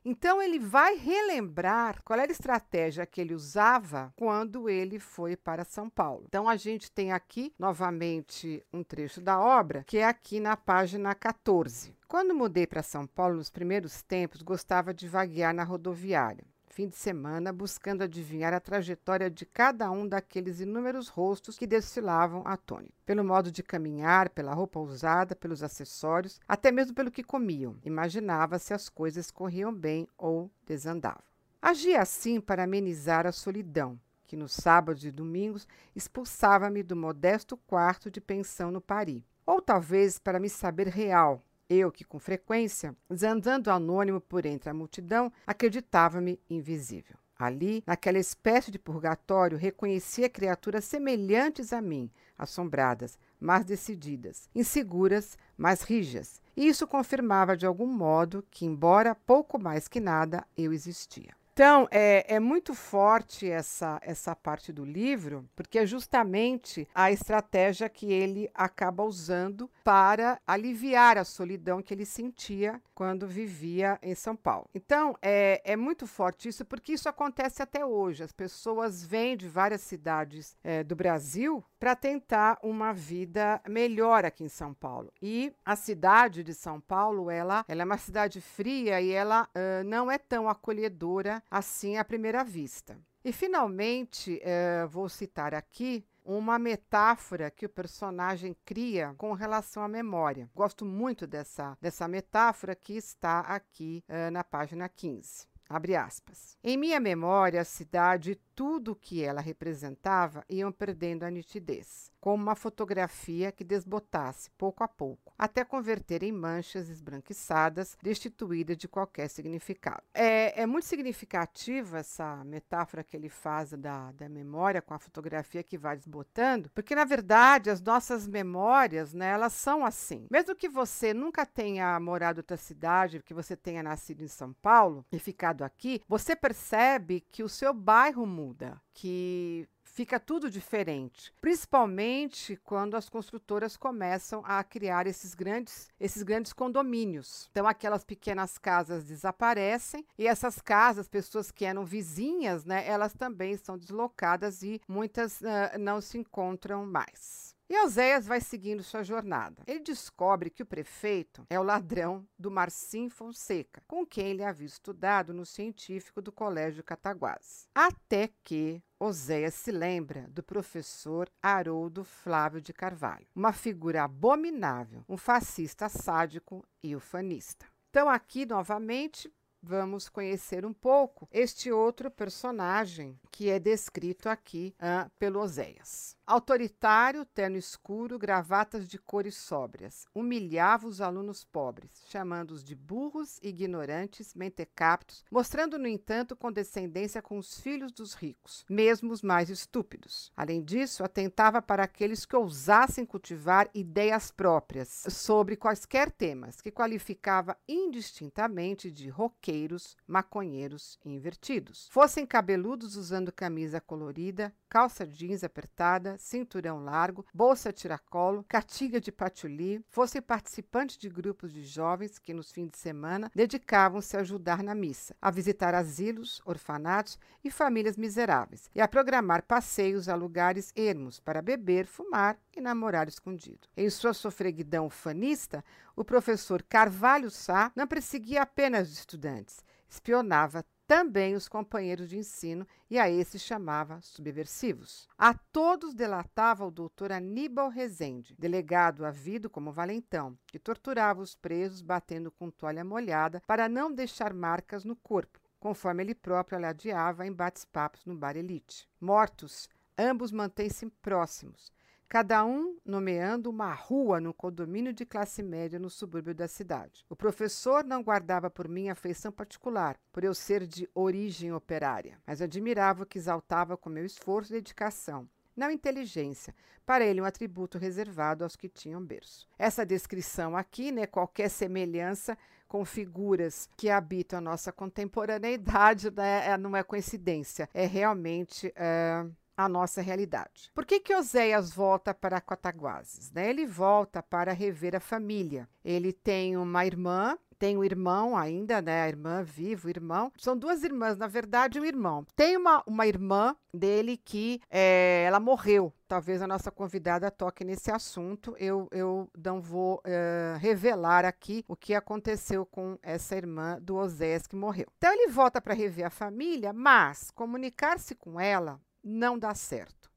Então 0.03 0.41
ele 0.41 0.57
vai 0.57 0.95
relembrar 0.95 2.01
qual 2.03 2.17
era 2.17 2.31
a 2.31 2.33
estratégia 2.33 3.05
que 3.05 3.21
ele 3.21 3.35
usava 3.35 4.11
quando 4.15 4.67
ele 4.67 4.97
foi 4.97 5.37
para 5.37 5.63
São 5.63 5.91
Paulo. 5.91 6.23
Então 6.27 6.49
a 6.49 6.55
gente 6.55 6.91
tem 6.91 7.11
aqui 7.11 7.53
novamente 7.59 8.65
um 8.73 8.83
trecho 8.83 9.21
da 9.21 9.39
obra, 9.39 9.83
que 9.85 9.99
é 9.99 10.05
aqui 10.05 10.39
na 10.39 10.57
página 10.57 11.13
14. 11.13 11.95
Quando 12.07 12.33
mudei 12.33 12.65
para 12.65 12.81
São 12.81 13.05
Paulo 13.05 13.35
nos 13.35 13.51
primeiros 13.51 14.01
tempos, 14.01 14.41
gostava 14.41 14.91
de 14.91 15.07
vaguear 15.07 15.53
na 15.53 15.63
rodoviária 15.63 16.43
fim 16.69 16.87
de 16.87 16.95
semana 16.95 17.51
buscando 17.51 18.03
adivinhar 18.03 18.53
a 18.53 18.59
trajetória 18.59 19.29
de 19.29 19.45
cada 19.45 19.89
um 19.91 20.07
daqueles 20.07 20.61
inúmeros 20.61 21.07
rostos 21.07 21.57
que 21.57 21.67
desfilavam 21.67 22.43
atônitos. 22.45 22.95
Pelo 23.05 23.23
modo 23.23 23.51
de 23.51 23.63
caminhar, 23.63 24.29
pela 24.29 24.53
roupa 24.53 24.79
usada, 24.79 25.35
pelos 25.35 25.63
acessórios, 25.63 26.39
até 26.47 26.71
mesmo 26.71 26.93
pelo 26.93 27.11
que 27.11 27.23
comiam. 27.23 27.77
Imaginava 27.83 28.59
se 28.59 28.73
as 28.73 28.87
coisas 28.87 29.31
corriam 29.31 29.73
bem 29.73 30.07
ou 30.17 30.49
desandavam. 30.65 31.23
Agia 31.61 32.01
assim 32.01 32.39
para 32.39 32.63
amenizar 32.63 33.27
a 33.27 33.31
solidão, 33.31 33.99
que 34.25 34.37
nos 34.37 34.53
sábados 34.53 35.03
e 35.03 35.11
domingos 35.11 35.67
expulsava-me 35.95 36.83
do 36.83 36.95
modesto 36.95 37.57
quarto 37.57 38.09
de 38.09 38.21
pensão 38.21 38.71
no 38.71 38.79
Paris. 38.79 39.23
Ou 39.45 39.61
talvez 39.61 40.19
para 40.19 40.39
me 40.39 40.47
saber 40.47 40.87
real, 40.87 41.43
eu, 41.69 41.91
que 41.91 42.03
com 42.03 42.19
frequência, 42.19 42.95
andando 43.23 43.69
anônimo 43.69 44.19
por 44.19 44.45
entre 44.45 44.69
a 44.69 44.73
multidão, 44.73 45.31
acreditava-me 45.45 46.39
invisível. 46.49 47.15
Ali, 47.37 47.81
naquela 47.87 48.17
espécie 48.17 48.69
de 48.69 48.77
purgatório, 48.77 49.57
reconhecia 49.57 50.29
criaturas 50.29 50.83
semelhantes 50.83 51.71
a 51.71 51.79
mim, 51.79 52.11
assombradas, 52.37 53.17
mas 53.39 53.63
decididas, 53.63 54.49
inseguras, 54.53 55.37
mas 55.57 55.81
rijas. 55.81 56.41
E 56.57 56.67
isso 56.67 56.85
confirmava 56.85 57.55
de 57.55 57.65
algum 57.65 57.87
modo 57.87 58.43
que, 58.51 58.65
embora 58.65 59.15
pouco 59.15 59.57
mais 59.57 59.87
que 59.87 60.01
nada, 60.01 60.45
eu 60.57 60.73
existia. 60.73 61.38
Então, 61.59 61.89
é, 61.91 62.35
é, 62.35 62.39
muito 62.39 62.73
forte 62.73 63.45
essa, 63.45 63.99
essa 64.01 64.33
parte 64.33 64.71
do 64.71 64.85
livro, 64.85 65.45
porque 65.57 65.79
é 65.79 65.85
justamente 65.85 66.87
a 66.95 67.11
estratégia 67.11 67.89
que 67.89 68.13
ele 68.13 68.49
acaba 68.53 69.03
usando 69.03 69.69
para 69.83 70.39
aliviar 70.47 71.17
a 71.17 71.25
solidão 71.25 71.81
que 71.81 71.93
ele 71.93 72.05
sentia 72.05 72.81
quando 72.95 73.27
vivia 73.27 73.99
em 74.01 74.15
São 74.15 74.37
Paulo. 74.37 74.69
Então, 74.73 75.17
é, 75.21 75.61
é 75.65 75.75
muito 75.75 76.07
forte 76.07 76.47
isso, 76.47 76.63
porque 76.63 76.93
isso 76.93 77.09
acontece 77.09 77.61
até 77.61 77.85
hoje. 77.85 78.23
As 78.23 78.31
pessoas 78.31 79.03
vêm 79.03 79.35
de 79.35 79.49
várias 79.49 79.81
cidades 79.81 80.55
é, 80.63 80.81
do 80.81 80.95
Brasil 80.95 81.61
para 81.79 81.95
tentar 81.95 82.59
uma 82.61 82.93
vida 82.93 83.61
melhor 83.67 84.25
aqui 84.25 84.43
em 84.43 84.49
São 84.49 84.73
Paulo. 84.73 85.13
E 85.21 85.53
a 85.65 85.75
cidade 85.75 86.43
de 86.43 86.53
São 86.53 86.81
Paulo, 86.81 87.31
ela, 87.31 87.63
ela 87.67 87.81
é 87.81 87.85
uma 87.85 87.97
cidade 87.97 88.41
fria 88.41 88.99
e 88.99 89.11
ela 89.11 89.43
uh, 89.43 89.83
não 89.85 90.11
é 90.11 90.17
tão 90.17 90.49
acolhedora 90.49 91.41
assim 91.49 91.97
à 91.97 92.03
primeira 92.03 92.43
vista. 92.43 92.97
E, 93.23 93.33
finalmente, 93.33 94.39
eh, 94.41 94.85
vou 94.87 95.09
citar 95.09 95.53
aqui 95.53 96.05
uma 96.23 96.57
metáfora 96.57 97.51
que 97.51 97.65
o 97.65 97.69
personagem 97.69 98.55
cria 98.63 99.13
com 99.17 99.33
relação 99.33 99.83
à 99.83 99.89
memória. 99.89 100.49
Gosto 100.55 100.85
muito 100.85 101.27
dessa, 101.27 101.77
dessa 101.81 102.07
metáfora 102.07 102.75
que 102.75 102.93
está 102.93 103.41
aqui 103.41 104.03
eh, 104.07 104.29
na 104.29 104.43
página 104.43 104.87
15. 104.87 105.47
Abre 105.67 105.95
aspas. 105.95 106.57
Em 106.63 106.75
minha 106.75 106.99
memória, 106.99 107.61
a 107.61 107.65
cidade 107.65 108.35
tudo 108.59 108.91
o 108.91 108.95
que 108.95 109.23
ela 109.23 109.39
representava 109.39 110.43
iam 110.49 110.69
perdendo 110.69 111.23
a 111.23 111.31
nitidez 111.31 112.11
como 112.19 112.43
uma 112.43 112.55
fotografia 112.55 113.51
que 113.51 113.63
desbotasse 113.63 114.49
pouco 114.57 114.83
a 114.83 114.87
pouco, 114.87 115.33
até 115.37 115.63
converter 115.63 116.23
em 116.23 116.31
manchas 116.31 116.89
esbranquiçadas, 116.89 117.97
destituídas 118.01 118.77
de 118.77 118.87
qualquer 118.87 119.29
significado. 119.29 120.03
É, 120.13 120.61
é 120.61 120.65
muito 120.65 120.85
significativa 120.85 121.99
essa 121.99 122.43
metáfora 122.43 123.03
que 123.03 123.15
ele 123.15 123.29
faz 123.29 123.71
da, 123.71 124.11
da 124.11 124.27
memória 124.27 124.81
com 124.81 124.93
a 124.93 124.99
fotografia 124.99 125.63
que 125.63 125.77
vai 125.77 125.95
desbotando, 125.95 126.69
porque 126.73 126.95
na 126.95 127.05
verdade 127.05 127.69
as 127.69 127.81
nossas 127.81 128.27
memórias, 128.27 129.13
né, 129.13 129.29
elas 129.29 129.53
são 129.53 129.85
assim. 129.85 130.27
Mesmo 130.29 130.55
que 130.55 130.67
você 130.67 131.13
nunca 131.13 131.45
tenha 131.45 131.99
morado 131.99 132.39
em 132.39 132.41
outra 132.41 132.57
cidade, 132.57 133.21
que 133.23 133.33
você 133.33 133.55
tenha 133.55 133.81
nascido 133.81 134.23
em 134.23 134.27
São 134.27 134.53
Paulo 134.53 135.05
e 135.11 135.19
ficado 135.19 135.63
aqui, 135.63 136.01
você 136.07 136.35
percebe 136.35 137.21
que 137.31 137.43
o 137.43 137.49
seu 137.49 137.73
bairro 137.73 138.25
muda, 138.25 138.48
que 138.93 139.67
fica 139.83 140.19
tudo 140.19 140.49
diferente, 140.49 141.33
principalmente 141.41 142.55
quando 142.63 142.95
as 142.95 143.09
construtoras 143.09 143.75
começam 143.75 144.41
a 144.45 144.63
criar 144.63 145.07
esses 145.07 145.33
grandes, 145.33 145.89
esses 145.99 146.23
grandes 146.23 146.53
condomínios. 146.53 147.49
Então 147.51 147.67
aquelas 147.67 148.03
pequenas 148.03 148.57
casas 148.57 149.03
desaparecem 149.03 150.05
e 150.17 150.27
essas 150.27 150.61
casas, 150.61 151.07
pessoas 151.07 151.51
que 151.51 151.65
eram 151.65 151.83
vizinhas, 151.83 152.63
né, 152.65 152.87
elas 152.87 153.13
também 153.13 153.57
são 153.57 153.77
deslocadas 153.77 154.63
e 154.63 154.81
muitas 154.87 155.41
uh, 155.41 155.77
não 155.77 155.99
se 155.99 156.17
encontram 156.17 156.85
mais. 156.85 157.48
E 157.71 157.79
Oséias 157.83 158.25
vai 158.25 158.41
seguindo 158.41 158.81
sua 158.81 159.03
jornada. 159.03 159.61
Ele 159.67 159.81
descobre 159.81 160.49
que 160.49 160.63
o 160.63 160.65
prefeito 160.65 161.45
é 161.47 161.59
o 161.59 161.63
ladrão 161.63 162.27
do 162.37 162.49
Marcim 162.49 163.09
Fonseca, 163.09 163.83
com 163.87 164.03
quem 164.03 164.29
ele 164.29 164.43
havia 164.43 164.65
estudado 164.65 165.35
no 165.35 165.45
científico 165.45 166.19
do 166.19 166.31
Colégio 166.31 166.83
Cataguases. 166.83 167.67
Até 167.75 168.31
que 168.43 168.81
Oséias 168.99 169.53
se 169.53 169.71
lembra 169.71 170.27
do 170.29 170.41
professor 170.41 171.29
Haroldo 171.43 172.03
Flávio 172.03 172.59
de 172.59 172.73
Carvalho, 172.73 173.27
uma 173.35 173.53
figura 173.53 174.03
abominável, 174.03 175.05
um 175.07 175.15
fascista 175.15 175.87
sádico 175.87 176.65
e 176.81 176.95
ufanista. 176.95 177.67
Então, 177.91 178.09
aqui 178.09 178.47
novamente, 178.47 179.31
vamos 179.61 180.09
conhecer 180.09 180.65
um 180.65 180.73
pouco 180.73 181.27
este 181.31 181.71
outro 181.71 182.09
personagem 182.09 183.19
que 183.31 183.49
é 183.49 183.59
descrito 183.59 184.27
aqui 184.27 184.75
uh, 184.79 185.09
pelo 185.19 185.39
Oséias. 185.39 186.17
Autoritário, 186.29 187.25
terno 187.25 187.57
escuro, 187.57 188.19
gravatas 188.19 188.87
de 188.87 188.99
cores 188.99 189.35
sóbrias. 189.35 190.05
Humilhava 190.13 190.85
os 190.85 191.01
alunos 191.01 191.43
pobres, 191.43 192.03
chamando-os 192.05 192.63
de 192.63 192.75
burros, 192.75 193.39
ignorantes, 193.41 194.35
mentecaptos, 194.35 195.25
mostrando, 195.31 195.79
no 195.79 195.87
entanto, 195.87 196.35
condescendência 196.35 197.19
com 197.19 197.39
os 197.39 197.59
filhos 197.59 197.91
dos 197.91 198.13
ricos, 198.13 198.63
mesmo 198.69 199.11
os 199.11 199.23
mais 199.23 199.49
estúpidos. 199.49 200.31
Além 200.37 200.63
disso, 200.63 201.03
atentava 201.03 201.63
para 201.63 201.85
aqueles 201.85 202.27
que 202.27 202.35
ousassem 202.35 203.07
cultivar 203.07 203.67
ideias 203.73 204.29
próprias 204.29 205.05
sobre 205.09 205.55
quaisquer 205.55 206.11
temas, 206.11 206.61
que 206.61 206.69
qualificava 206.69 207.57
indistintamente 207.67 208.91
de 208.91 209.09
roqueiros, 209.09 209.97
maconheiros 210.05 210.99
e 211.03 211.09
invertidos. 211.09 211.87
Fossem 211.89 212.23
cabeludos 212.23 212.95
usando 212.95 213.31
camisa 213.31 213.81
colorida, 213.81 214.53
calça 214.69 215.05
jeans 215.05 215.43
apertada, 215.43 216.15
cinturão 216.19 216.83
largo, 216.83 217.25
bolsa 217.33 217.73
tiracolo, 217.73 218.45
cartilha 218.47 219.01
de 219.01 219.11
patchouli, 219.11 219.83
fossem 219.89 220.21
participantes 220.21 220.97
de 220.97 221.09
grupos 221.09 221.51
de 221.51 221.63
jovens 221.63 222.19
que 222.19 222.33
nos 222.33 222.51
fins 222.51 222.69
de 222.69 222.77
semana 222.77 223.31
dedicavam-se 223.33 224.15
a 224.15 224.19
ajudar 224.19 224.61
na 224.61 224.75
missa, 224.75 225.15
a 225.19 225.31
visitar 225.31 225.73
asilos, 225.73 226.39
orfanatos 226.45 227.17
e 227.43 227.49
famílias 227.49 227.97
miseráveis, 227.97 228.69
e 228.75 228.79
a 228.79 228.87
programar 228.87 229.43
passeios 229.43 230.07
a 230.07 230.15
lugares 230.15 230.71
ermos 230.75 231.19
para 231.19 231.41
beber, 231.41 231.87
fumar 231.87 232.37
e 232.55 232.61
namorar 232.61 233.07
escondido. 233.07 233.67
Em 233.75 233.89
sua 233.89 234.13
sofreguidão 234.13 234.89
fanista, 234.89 235.63
o 235.95 236.05
professor 236.05 236.61
Carvalho 236.61 237.31
Sá 237.31 237.71
não 237.75 237.87
perseguia 237.87 238.43
apenas 238.43 238.89
os 238.89 238.99
estudantes, 238.99 239.63
espionava 239.89 240.63
também 240.89 241.35
os 241.35 241.47
companheiros 241.47 242.09
de 242.09 242.17
ensino 242.17 242.67
e 242.89 242.97
a 242.97 243.07
esses 243.07 243.43
chamava 243.43 244.01
subversivos. 244.01 245.07
A 245.15 245.35
todos 245.35 245.93
delatava 245.93 246.65
o 246.65 246.71
doutor 246.71 247.11
Aníbal 247.11 247.69
Rezende, 247.69 248.35
delegado 248.39 249.05
havido 249.05 249.51
como 249.51 249.71
valentão, 249.71 250.35
que 250.47 250.57
torturava 250.57 251.21
os 251.21 251.35
presos 251.35 251.83
batendo 251.83 252.31
com 252.31 252.49
toalha 252.49 252.83
molhada 252.83 253.39
para 253.45 253.69
não 253.69 253.93
deixar 253.93 254.33
marcas 254.33 254.83
no 254.83 254.95
corpo, 254.95 255.39
conforme 255.59 256.01
ele 256.01 256.15
próprio 256.15 256.57
aladeava 256.57 257.23
em 257.23 257.31
bates-papos 257.31 258.03
no 258.03 258.17
bar 258.17 258.35
Elite. 258.35 258.89
Mortos, 258.99 259.69
ambos 259.95 260.31
mantêm-se 260.31 260.87
próximos, 261.03 261.71
cada 262.09 262.43
um 262.43 262.75
nomeando 262.83 263.51
uma 263.51 263.71
rua 263.71 264.19
no 264.19 264.33
condomínio 264.33 264.91
de 264.91 265.05
classe 265.05 265.43
média 265.43 265.77
no 265.77 265.91
subúrbio 265.91 266.33
da 266.33 266.47
cidade. 266.47 267.05
O 267.07 267.15
professor 267.15 267.83
não 267.83 268.01
guardava 268.01 268.49
por 268.49 268.67
mim 268.67 268.89
afeição 268.89 269.31
particular, 269.31 269.95
por 270.11 270.23
eu 270.23 270.33
ser 270.33 270.65
de 270.65 270.89
origem 270.95 271.53
operária, 271.53 272.17
mas 272.25 272.41
admirava 272.41 273.03
o 273.03 273.05
que 273.05 273.19
exaltava 273.19 273.77
com 273.77 273.91
meu 273.91 274.03
esforço 274.03 274.51
e 274.51 274.57
dedicação. 274.57 275.29
Não 275.55 275.69
inteligência, 275.69 276.55
para 276.85 277.05
ele 277.05 277.21
um 277.21 277.25
atributo 277.25 277.77
reservado 277.77 278.43
aos 278.43 278.55
que 278.55 278.67
tinham 278.67 279.05
berço. 279.05 279.47
Essa 279.59 279.85
descrição 279.85 280.57
aqui, 280.57 280.91
né, 280.91 281.05
qualquer 281.05 281.49
semelhança 281.49 282.35
com 282.67 282.83
figuras 282.85 283.69
que 283.77 283.89
habitam 283.89 284.39
a 284.39 284.41
nossa 284.41 284.71
contemporaneidade, 284.71 286.09
né, 286.11 286.47
é, 286.47 286.57
não 286.57 286.75
é 286.75 286.81
coincidência, 286.81 287.69
é 287.73 287.85
realmente 287.85 288.71
é, 288.75 289.25
a 289.59 289.67
nossa 289.67 290.01
realidade. 290.01 290.71
Por 290.73 290.85
que 290.85 291.01
que 291.01 291.13
Oséias 291.13 291.73
volta 291.73 292.13
para 292.13 292.39
Cotaguases? 292.39 293.29
Né? 293.31 293.49
Ele 293.49 293.65
volta 293.65 294.23
para 294.23 294.53
rever 294.53 294.95
a 294.95 295.01
família. 295.01 295.67
Ele 295.83 296.13
tem 296.13 296.55
uma 296.55 296.85
irmã 296.85 297.37
tem 297.59 297.77
um 297.77 297.83
irmão 297.83 298.37
ainda, 298.37 298.81
né? 298.81 299.03
A 299.03 299.09
irmã 299.09 299.43
viva, 299.43 299.87
o 299.87 299.89
irmão. 299.89 300.31
São 300.37 300.57
duas 300.57 300.81
irmãs, 300.81 301.17
na 301.17 301.27
verdade, 301.27 301.77
um 301.77 301.83
irmão. 301.83 302.25
Tem 302.33 302.55
uma, 302.55 302.81
uma 302.87 303.05
irmã 303.05 303.53
dele 303.73 304.15
que 304.15 304.61
é, 304.69 305.25
ela 305.27 305.41
morreu. 305.41 305.93
Talvez 306.07 306.41
a 306.41 306.47
nossa 306.47 306.71
convidada 306.71 307.29
toque 307.29 307.65
nesse 307.65 307.91
assunto. 307.91 308.55
Eu, 308.57 308.87
eu 308.91 309.29
não 309.37 309.59
vou 309.59 310.01
é, 310.05 310.55
revelar 310.57 311.25
aqui 311.25 311.65
o 311.67 311.75
que 311.75 311.93
aconteceu 311.93 312.65
com 312.65 312.97
essa 313.03 313.35
irmã 313.35 313.77
do 313.81 313.97
Osés 313.97 314.47
que 314.47 314.55
morreu. 314.55 314.87
Então 314.97 315.11
ele 315.11 315.27
volta 315.27 315.59
para 315.59 315.73
rever 315.73 316.05
a 316.05 316.09
família, 316.09 316.71
mas 316.71 317.29
comunicar-se 317.31 318.15
com 318.15 318.39
ela 318.39 318.79
não 319.03 319.37
dá 319.37 319.53
certo. 319.53 320.09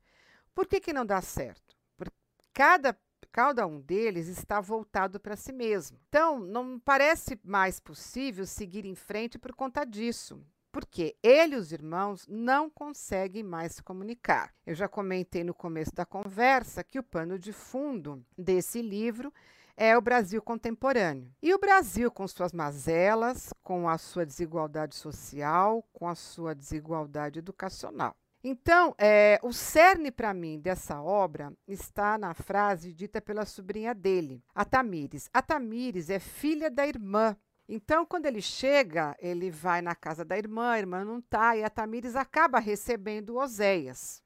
Por 0.55 0.67
que, 0.67 0.81
que 0.81 0.93
não 0.93 1.07
dá 1.07 1.21
certo? 1.21 1.77
Porque 1.97 2.13
cada, 2.53 2.97
cada 3.31 3.67
um 3.67 3.81
deles 3.81 4.29
está 4.29 4.61
voltado 4.61 5.19
para 5.19 5.37
si 5.37 5.53
mesmo. 5.53 5.99
Então, 6.09 6.39
não 6.39 6.79
parece 6.79 7.41
mais 7.43 7.81
possível 7.81 8.47
seguir 8.47 8.85
em 8.85 8.95
frente 8.95 9.39
por 9.39 9.55
conta 9.55 9.85
disso. 9.85 10.45
Porque 10.71 11.17
ele 11.23 11.55
e 11.55 11.59
os 11.59 11.71
irmãos 11.71 12.27
não 12.27 12.71
conseguem 12.71 13.43
mais 13.43 13.73
se 13.73 13.83
comunicar. 13.83 14.55
Eu 14.67 14.75
já 14.75 14.89
comentei 14.89 15.45
no 15.45 15.53
começo 15.53 15.95
da 15.95 16.07
conversa 16.07 16.83
que 16.83 16.99
o 16.99 17.03
pano 17.03 17.39
de 17.39 17.53
fundo 17.53 18.25
desse 18.37 18.81
livro 18.81 19.33
é 19.77 19.97
o 19.97 20.01
Brasil 20.01 20.41
contemporâneo. 20.41 21.31
E 21.43 21.53
o 21.53 21.59
Brasil, 21.59 22.11
com 22.11 22.27
suas 22.29 22.53
mazelas, 22.53 23.53
com 23.63 23.89
a 23.89 23.99
sua 23.99 24.25
desigualdade 24.25 24.95
social, 24.95 25.83
com 25.93 26.09
a 26.09 26.15
sua 26.15 26.55
desigualdade 26.55 27.39
educacional. 27.39 28.17
Então, 28.45 28.93
é, 28.99 29.39
o 29.41 29.53
cerne 29.53 30.11
para 30.11 30.35
mim 30.35 30.59
dessa 30.59 31.01
obra 31.01 31.53
está 31.67 32.19
na 32.19 32.35
frase 32.35 32.93
dita 32.93 33.21
pela 33.21 33.47
sobrinha 33.47 33.95
dele, 33.95 34.43
a 34.53 34.65
Tamires. 34.65 35.31
A 35.33 35.41
Tamires 35.41 36.11
é 36.11 36.19
filha 36.19 36.69
da 36.69 36.85
irmã. 36.85 37.37
Então, 37.69 38.05
quando 38.05 38.27
ele 38.27 38.43
chega, 38.43 39.17
ele 39.21 39.49
vai 39.49 39.81
na 39.81 39.95
casa 39.95 40.25
da 40.25 40.37
irmã, 40.37 40.73
a 40.73 40.79
irmã 40.79 41.05
não 41.05 41.21
está, 41.21 41.57
e 41.57 41.63
a 41.63 41.71
Tamires 41.71 42.17
acaba 42.17 42.59
recebendo 42.59 43.37
Oséias. 43.37 44.21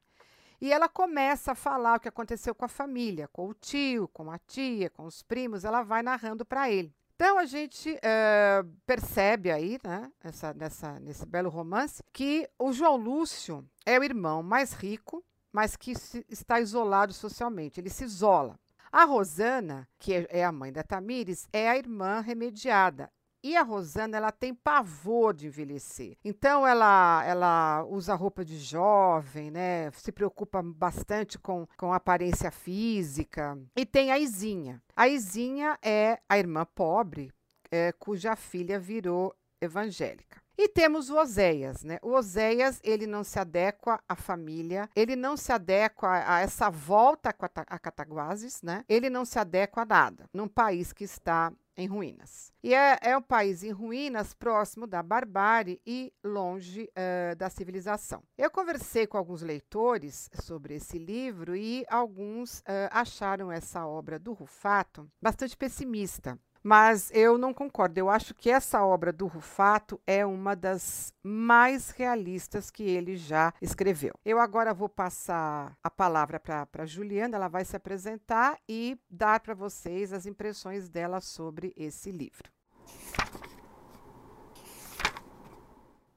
E 0.59 0.73
ela 0.73 0.89
começa 0.89 1.51
a 1.51 1.55
falar 1.55 1.97
o 1.97 1.99
que 1.99 2.09
aconteceu 2.09 2.55
com 2.55 2.65
a 2.65 2.69
família, 2.69 3.27
com 3.27 3.47
o 3.47 3.53
tio, 3.53 4.07
com 4.07 4.31
a 4.31 4.39
tia, 4.39 4.89
com 4.89 5.05
os 5.05 5.21
primos, 5.21 5.63
ela 5.63 5.83
vai 5.83 6.01
narrando 6.01 6.43
para 6.43 6.71
ele. 6.71 6.91
Então 7.19 7.39
a 7.39 7.47
gente 7.47 7.89
uh, 7.89 8.69
percebe 8.85 9.49
aí, 9.49 9.79
né, 9.83 10.11
essa, 10.23 10.53
nessa, 10.53 10.99
nesse 10.99 11.25
belo 11.25 11.49
romance, 11.49 12.03
que 12.13 12.47
o 12.59 12.71
João 12.71 12.95
Lúcio 12.95 13.67
é 13.83 13.97
o 13.97 14.03
irmão 14.03 14.43
mais 14.43 14.73
rico, 14.73 15.25
mas 15.51 15.75
que 15.75 15.95
se, 15.95 16.23
está 16.29 16.61
isolado 16.61 17.11
socialmente, 17.13 17.79
ele 17.79 17.89
se 17.89 18.03
isola. 18.03 18.59
A 18.91 19.03
Rosana, 19.03 19.89
que 19.97 20.13
é, 20.13 20.27
é 20.29 20.45
a 20.45 20.51
mãe 20.51 20.71
da 20.71 20.83
Tamires, 20.83 21.49
é 21.51 21.67
a 21.67 21.75
irmã 21.75 22.19
remediada. 22.19 23.11
E 23.43 23.55
a 23.55 23.61
Rosana, 23.61 24.17
ela 24.17 24.31
tem 24.31 24.53
pavor 24.53 25.33
de 25.33 25.47
envelhecer. 25.47 26.17
Então 26.23 26.65
ela 26.65 27.23
ela 27.25 27.85
usa 27.85 28.15
roupa 28.15 28.43
de 28.43 28.57
jovem, 28.57 29.51
né? 29.51 29.91
Se 29.91 30.11
preocupa 30.11 30.61
bastante 30.61 31.37
com, 31.37 31.67
com 31.77 31.93
a 31.93 31.97
aparência 31.97 32.51
física. 32.51 33.57
E 33.75 33.85
tem 33.85 34.11
a 34.11 34.17
Izinha. 34.17 34.81
A 34.95 35.07
Izinha 35.07 35.77
é 35.81 36.19
a 36.27 36.37
irmã 36.37 36.65
pobre, 36.65 37.31
é, 37.71 37.91
cuja 37.91 38.35
filha 38.35 38.79
virou 38.79 39.35
evangélica. 39.61 40.41
E 40.57 40.67
temos 40.67 41.11
o 41.11 41.17
Oséias, 41.17 41.83
né? 41.83 41.99
O 42.01 42.13
Oséias, 42.13 42.81
ele 42.83 43.05
não 43.05 43.23
se 43.23 43.37
adequa 43.37 43.99
à 44.09 44.15
família, 44.15 44.89
ele 44.95 45.15
não 45.15 45.37
se 45.37 45.51
adequa 45.51 46.09
a 46.27 46.39
essa 46.39 46.67
volta 46.67 47.29
a 47.29 47.77
Cataguases, 47.79 48.63
né? 48.63 48.83
Ele 48.89 49.07
não 49.07 49.23
se 49.23 49.37
adequa 49.37 49.83
a 49.83 49.85
nada, 49.85 50.27
num 50.33 50.47
país 50.47 50.91
que 50.91 51.03
está 51.03 51.53
em 51.77 51.87
ruínas. 51.87 52.51
E 52.63 52.73
é, 52.73 52.97
é 53.01 53.17
um 53.17 53.21
país 53.21 53.63
em 53.63 53.71
ruínas, 53.71 54.33
próximo 54.33 54.87
da 54.87 55.03
barbárie 55.03 55.79
e 55.85 56.11
longe 56.23 56.89
uh, 56.89 57.35
da 57.35 57.49
civilização. 57.49 58.23
Eu 58.37 58.49
conversei 58.49 59.05
com 59.05 59.17
alguns 59.17 59.41
leitores 59.41 60.29
sobre 60.41 60.75
esse 60.75 60.97
livro 60.97 61.55
e 61.55 61.85
alguns 61.87 62.59
uh, 62.59 62.89
acharam 62.91 63.51
essa 63.51 63.85
obra 63.85 64.17
do 64.17 64.33
Rufato 64.33 65.09
bastante 65.21 65.55
pessimista. 65.55 66.37
Mas 66.69 67.09
eu 67.15 67.37
não 67.37 67.53
concordo. 67.53 67.97
Eu 67.97 68.09
acho 68.09 68.35
que 68.35 68.49
essa 68.49 68.85
obra 68.85 69.13
do 69.13 69.25
Rufato 69.25 70.01
é 70.05 70.25
uma 70.25 70.53
das 70.53 71.13
mais 71.23 71.91
realistas 71.91 72.69
que 72.69 72.83
ele 72.83 73.15
já 73.15 73.53
escreveu. 73.61 74.13
Eu 74.25 74.37
agora 74.37 74.73
vou 74.73 74.89
passar 74.89 75.77
a 75.81 75.89
palavra 75.89 76.37
para 76.41 76.85
Juliana, 76.85 77.37
ela 77.37 77.47
vai 77.47 77.63
se 77.63 77.77
apresentar 77.77 78.59
e 78.67 78.97
dar 79.09 79.39
para 79.39 79.53
vocês 79.53 80.11
as 80.11 80.25
impressões 80.25 80.89
dela 80.89 81.21
sobre 81.21 81.71
esse 81.77 82.11
livro. 82.11 82.51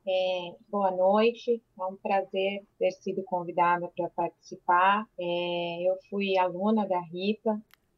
É, 0.05 0.57
boa 0.69 0.91
noite, 0.91 1.63
é 1.79 1.85
um 1.85 1.95
prazer 1.95 2.67
ter 2.77 2.91
sido 2.91 3.23
convidada 3.23 3.87
para 3.97 4.11
participar. 4.11 5.07
É, 5.17 5.89
eu 5.89 5.97
fui 6.11 6.37
aluna 6.37 6.89
da 6.89 6.99
Rita, 7.03 7.53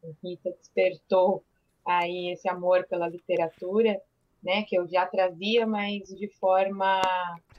a 0.05 0.07
Rita 0.23 0.51
despertou 0.51 1.43
aí 1.87 2.31
esse 2.33 2.49
amor 2.49 2.87
pela 2.89 3.09
literatura, 3.09 4.01
né, 4.43 4.63
que 4.65 4.77
eu 4.77 4.89
já 4.89 5.07
trazia, 5.07 5.67
mas 5.67 6.03
de 6.09 6.29
forma 6.39 7.01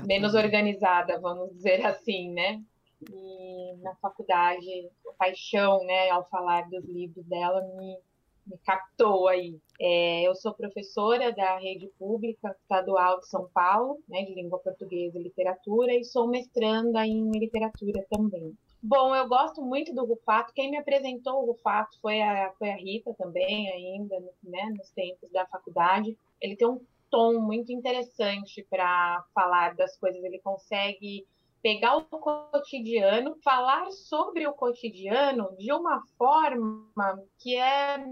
menos 0.05 0.33
organizada, 0.33 1.19
vamos 1.19 1.51
dizer 1.51 1.85
assim, 1.85 2.31
né? 2.31 2.61
E 3.09 3.73
na 3.81 3.95
faculdade, 3.95 4.89
a 5.09 5.13
paixão, 5.13 5.83
né, 5.85 6.09
ao 6.09 6.27
falar 6.29 6.69
dos 6.69 6.83
livros 6.85 7.25
dela 7.25 7.61
me 7.77 7.97
me 8.45 8.57
captou 8.65 9.27
aí. 9.27 9.57
É, 9.79 10.23
eu 10.23 10.35
sou 10.35 10.53
professora 10.53 11.31
da 11.31 11.57
rede 11.57 11.87
pública 11.97 12.55
estadual 12.61 13.19
de 13.19 13.27
São 13.27 13.49
Paulo, 13.53 13.99
né, 14.07 14.23
de 14.23 14.33
língua 14.33 14.59
portuguesa 14.59 15.17
e 15.17 15.23
literatura, 15.23 15.93
e 15.93 16.03
sou 16.03 16.27
mestranda 16.27 17.05
em 17.05 17.31
literatura 17.31 18.05
também. 18.09 18.55
Bom, 18.85 19.15
eu 19.15 19.25
gosto 19.29 19.61
muito 19.61 19.95
do 19.95 20.03
Rufato. 20.03 20.53
Quem 20.53 20.69
me 20.69 20.75
apresentou 20.75 21.41
o 21.41 21.45
Rufato 21.45 21.97
foi 22.01 22.21
a, 22.21 22.51
foi 22.59 22.69
a 22.69 22.75
Rita 22.75 23.13
também, 23.13 23.71
ainda, 23.71 24.19
né, 24.43 24.73
nos 24.77 24.89
tempos 24.91 25.31
da 25.31 25.45
faculdade. 25.45 26.17
Ele 26.41 26.57
tem 26.57 26.67
um 26.67 26.81
tom 27.09 27.39
muito 27.39 27.71
interessante 27.71 28.61
para 28.69 29.23
falar 29.33 29.73
das 29.75 29.95
coisas. 29.95 30.21
Ele 30.21 30.37
consegue 30.39 31.25
pegar 31.61 31.95
o 31.95 32.03
cotidiano, 32.03 33.37
falar 33.41 33.89
sobre 33.89 34.45
o 34.45 34.51
cotidiano 34.51 35.55
de 35.57 35.71
uma 35.71 36.03
forma 36.17 37.23
que 37.39 37.55
é 37.55 38.05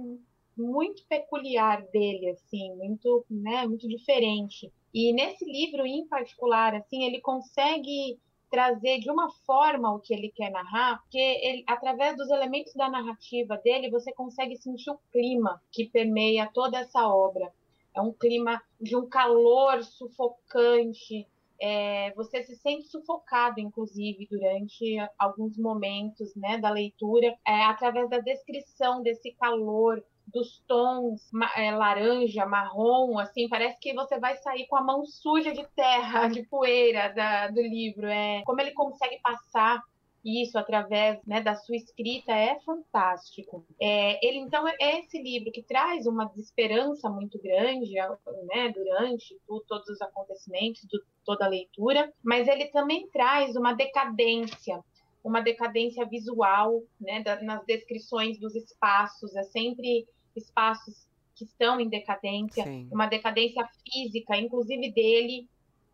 muito 0.58 1.06
peculiar 1.06 1.82
dele, 1.88 2.30
assim, 2.30 2.74
muito, 2.78 3.26
né, 3.30 3.68
muito 3.68 3.90
diferente. 3.90 4.72
E 4.94 5.12
nesse 5.12 5.44
livro 5.44 5.86
em 5.86 6.08
particular, 6.08 6.74
assim, 6.76 7.04
ele 7.04 7.20
consegue 7.20 8.18
trazer 8.52 9.00
de 9.00 9.10
uma 9.10 9.32
forma 9.46 9.96
o 9.96 10.00
que 10.00 10.14
ele 10.14 10.30
quer 10.30 10.52
narrar, 10.52 11.02
porque 11.02 11.18
ele, 11.18 11.64
através 11.66 12.18
dos 12.18 12.30
elementos 12.30 12.74
da 12.74 12.90
narrativa 12.90 13.58
dele, 13.58 13.90
você 13.90 14.12
consegue 14.12 14.58
sentir 14.58 14.92
o 14.92 15.00
clima 15.12 15.62
que 15.72 15.86
permeia 15.86 16.52
toda 16.54 16.78
essa 16.78 17.08
obra. 17.08 17.52
É 17.96 18.02
um 18.02 18.12
clima 18.12 18.62
de 18.80 18.96
um 18.96 19.08
calor 19.08 19.82
sufocante, 19.84 21.26
é, 21.62 22.12
você 22.14 22.44
se 22.44 22.56
sente 22.56 22.88
sufocado, 22.88 23.60
inclusive, 23.60 24.28
durante 24.30 24.98
alguns 25.18 25.58
momentos 25.58 26.36
né, 26.36 26.58
da 26.58 26.72
leitura, 26.72 27.28
é, 27.48 27.64
através 27.64 28.10
da 28.10 28.18
descrição 28.18 29.02
desse 29.02 29.32
calor, 29.34 30.04
dos 30.34 30.64
tons 30.68 31.30
é, 31.56 31.72
laranja, 31.72 32.46
marrom, 32.46 33.20
assim, 33.20 33.48
parece 33.50 33.80
que 33.80 33.94
você 33.94 34.20
vai 34.20 34.36
sair 34.38 34.68
com 34.68 34.76
a 34.76 34.84
mão 34.84 35.06
suja 35.06 35.52
de 35.52 35.66
terra, 35.76 36.28
de 36.30 36.44
poeira 36.44 37.10
da, 37.10 37.48
do 37.48 37.62
livro. 37.62 38.08
É 38.08 38.42
como 38.46 38.62
ele 38.62 38.72
consegue 38.72 39.20
passar 39.22 39.82
isso 40.24 40.58
através 40.58 41.20
né, 41.26 41.42
da 41.42 41.56
sua 41.56 41.76
escrita 41.76 42.32
é 42.32 42.60
fantástico. 42.60 43.66
É, 43.80 44.26
ele 44.26 44.38
então 44.38 44.68
é 44.68 45.00
esse 45.00 45.22
livro 45.22 45.52
que 45.52 45.64
traz 45.64 46.06
uma 46.06 46.26
desesperança 46.26 47.10
muito 47.10 47.42
grande 47.42 47.94
né, 47.94 48.70
durante 48.74 49.38
todos 49.68 49.88
os 49.90 50.02
acontecimentos, 50.02 50.86
do, 50.86 51.04
toda 51.26 51.46
a 51.46 51.50
leitura, 51.50 52.12
mas 52.24 52.48
ele 52.48 52.68
também 52.68 53.08
traz 53.10 53.56
uma 53.56 53.74
decadência, 53.74 54.84
uma 55.24 55.42
decadência 55.42 56.06
visual, 56.06 56.82
né, 57.00 57.22
da, 57.24 57.42
nas 57.42 57.66
descrições 57.66 58.40
dos 58.40 58.56
espaços, 58.56 59.36
é 59.36 59.44
sempre 59.44 60.08
espaços 60.36 61.08
que 61.36 61.46
estão 61.46 61.80
em 61.80 61.90
decadência, 61.90 62.64
Sim. 62.64 62.88
uma 62.92 63.08
decadência 63.08 63.68
física, 63.84 64.38
inclusive 64.38 64.92
dele, 64.92 65.48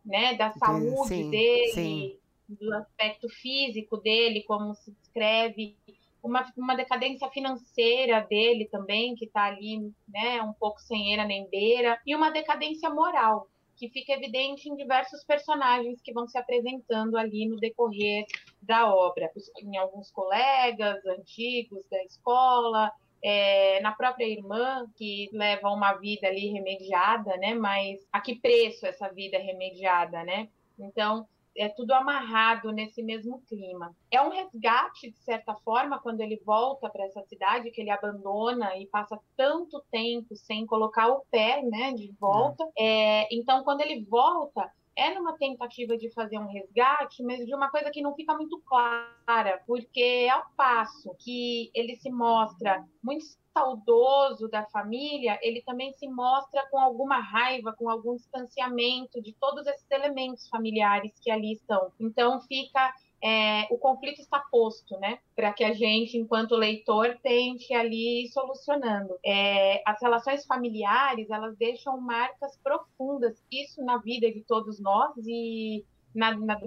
né, 0.05 0.35
da 0.35 0.51
saúde 0.53 1.07
sim, 1.07 1.29
dele. 1.29 1.71
Sim 1.73 2.17
do 2.47 2.73
aspecto 2.73 3.27
físico 3.29 3.97
dele, 3.97 4.43
como 4.43 4.73
se 4.73 4.91
descreve, 4.91 5.75
uma, 6.23 6.49
uma 6.57 6.75
decadência 6.75 7.29
financeira 7.29 8.21
dele 8.21 8.65
também, 8.65 9.15
que 9.15 9.25
está 9.25 9.45
ali, 9.45 9.91
né, 10.07 10.41
um 10.41 10.53
pouco 10.53 10.79
sem 10.81 11.11
eira 11.11 11.25
nem 11.25 11.47
beira, 11.49 11.99
e 12.05 12.15
uma 12.15 12.31
decadência 12.31 12.89
moral, 12.89 13.47
que 13.75 13.89
fica 13.89 14.13
evidente 14.13 14.67
em 14.67 14.75
diversos 14.75 15.23
personagens 15.23 16.01
que 16.01 16.13
vão 16.13 16.27
se 16.27 16.37
apresentando 16.37 17.15
ali 17.15 17.47
no 17.47 17.57
decorrer 17.57 18.25
da 18.61 18.91
obra, 18.93 19.29
em 19.61 19.77
alguns 19.77 20.09
colegas 20.09 21.05
antigos 21.05 21.85
da 21.89 22.03
escola, 22.03 22.91
é, 23.23 23.79
na 23.81 23.91
própria 23.91 24.25
irmã, 24.25 24.85
que 24.95 25.29
leva 25.33 25.69
uma 25.69 25.93
vida 25.93 26.27
ali 26.27 26.47
remediada, 26.47 27.35
né? 27.37 27.53
Mas 27.53 28.05
a 28.11 28.21
que 28.21 28.35
preço 28.35 28.85
essa 28.85 29.09
vida 29.09 29.37
remediada, 29.37 30.23
né? 30.23 30.49
Então, 30.79 31.27
é 31.57 31.67
tudo 31.67 31.91
amarrado 31.91 32.71
nesse 32.71 33.01
mesmo 33.01 33.41
clima. 33.47 33.95
É 34.11 34.21
um 34.21 34.29
resgate, 34.29 35.09
de 35.09 35.17
certa 35.17 35.55
forma, 35.55 35.99
quando 35.99 36.21
ele 36.21 36.39
volta 36.45 36.89
para 36.89 37.05
essa 37.05 37.23
cidade 37.23 37.71
que 37.71 37.81
ele 37.81 37.89
abandona 37.89 38.77
e 38.77 38.85
passa 38.85 39.19
tanto 39.35 39.83
tempo 39.91 40.35
sem 40.35 40.65
colocar 40.65 41.07
o 41.07 41.23
pé 41.31 41.63
né, 41.63 41.93
de 41.93 42.11
volta. 42.19 42.63
É. 42.77 43.23
É, 43.23 43.27
então, 43.31 43.63
quando 43.63 43.81
ele 43.81 44.05
volta, 44.05 44.71
é 44.97 45.13
numa 45.13 45.37
tentativa 45.37 45.95
de 45.95 46.09
fazer 46.09 46.39
um 46.39 46.47
resgate, 46.47 47.23
mas 47.23 47.45
de 47.45 47.53
uma 47.53 47.69
coisa 47.69 47.91
que 47.91 48.01
não 48.01 48.15
fica 48.15 48.33
muito 48.33 48.59
clara, 48.61 49.61
porque 49.67 50.27
ao 50.31 50.43
passo 50.57 51.15
que 51.19 51.69
ele 51.73 51.95
se 51.95 52.09
mostra 52.09 52.83
muito 53.03 53.23
saudoso 53.53 54.47
da 54.47 54.65
família, 54.65 55.39
ele 55.41 55.61
também 55.61 55.91
se 55.93 56.07
mostra 56.07 56.67
com 56.69 56.79
alguma 56.79 57.19
raiva, 57.19 57.73
com 57.73 57.89
algum 57.89 58.15
distanciamento 58.15 59.21
de 59.21 59.33
todos 59.33 59.65
esses 59.67 59.89
elementos 59.89 60.47
familiares 60.49 61.19
que 61.19 61.31
ali 61.31 61.53
estão. 61.53 61.91
Então 61.99 62.41
fica 62.41 62.91
é, 63.21 63.67
o 63.71 63.77
conflito 63.77 64.21
está 64.21 64.39
posto, 64.39 64.97
né? 64.99 65.19
Para 65.35 65.51
que 65.51 65.63
a 65.63 65.73
gente, 65.73 66.17
enquanto 66.17 66.55
leitor, 66.55 67.17
tente 67.23 67.73
ali 67.73 68.25
ir 68.25 68.27
solucionando. 68.29 69.17
É, 69.25 69.81
as 69.85 69.99
relações 70.01 70.45
familiares, 70.45 71.29
elas 71.29 71.57
deixam 71.57 71.99
marcas 71.99 72.57
profundas, 72.57 73.43
isso 73.51 73.83
na 73.83 73.97
vida 73.97 74.31
de 74.31 74.41
todos 74.41 74.79
nós 74.79 75.13
e 75.25 75.83
na, 76.13 76.37
na 76.37 76.59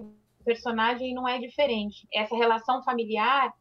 personagem 0.44 1.14
não 1.14 1.28
é 1.28 1.38
diferente. 1.38 2.06
Essa 2.12 2.36
relação 2.36 2.82
familiar 2.82 3.54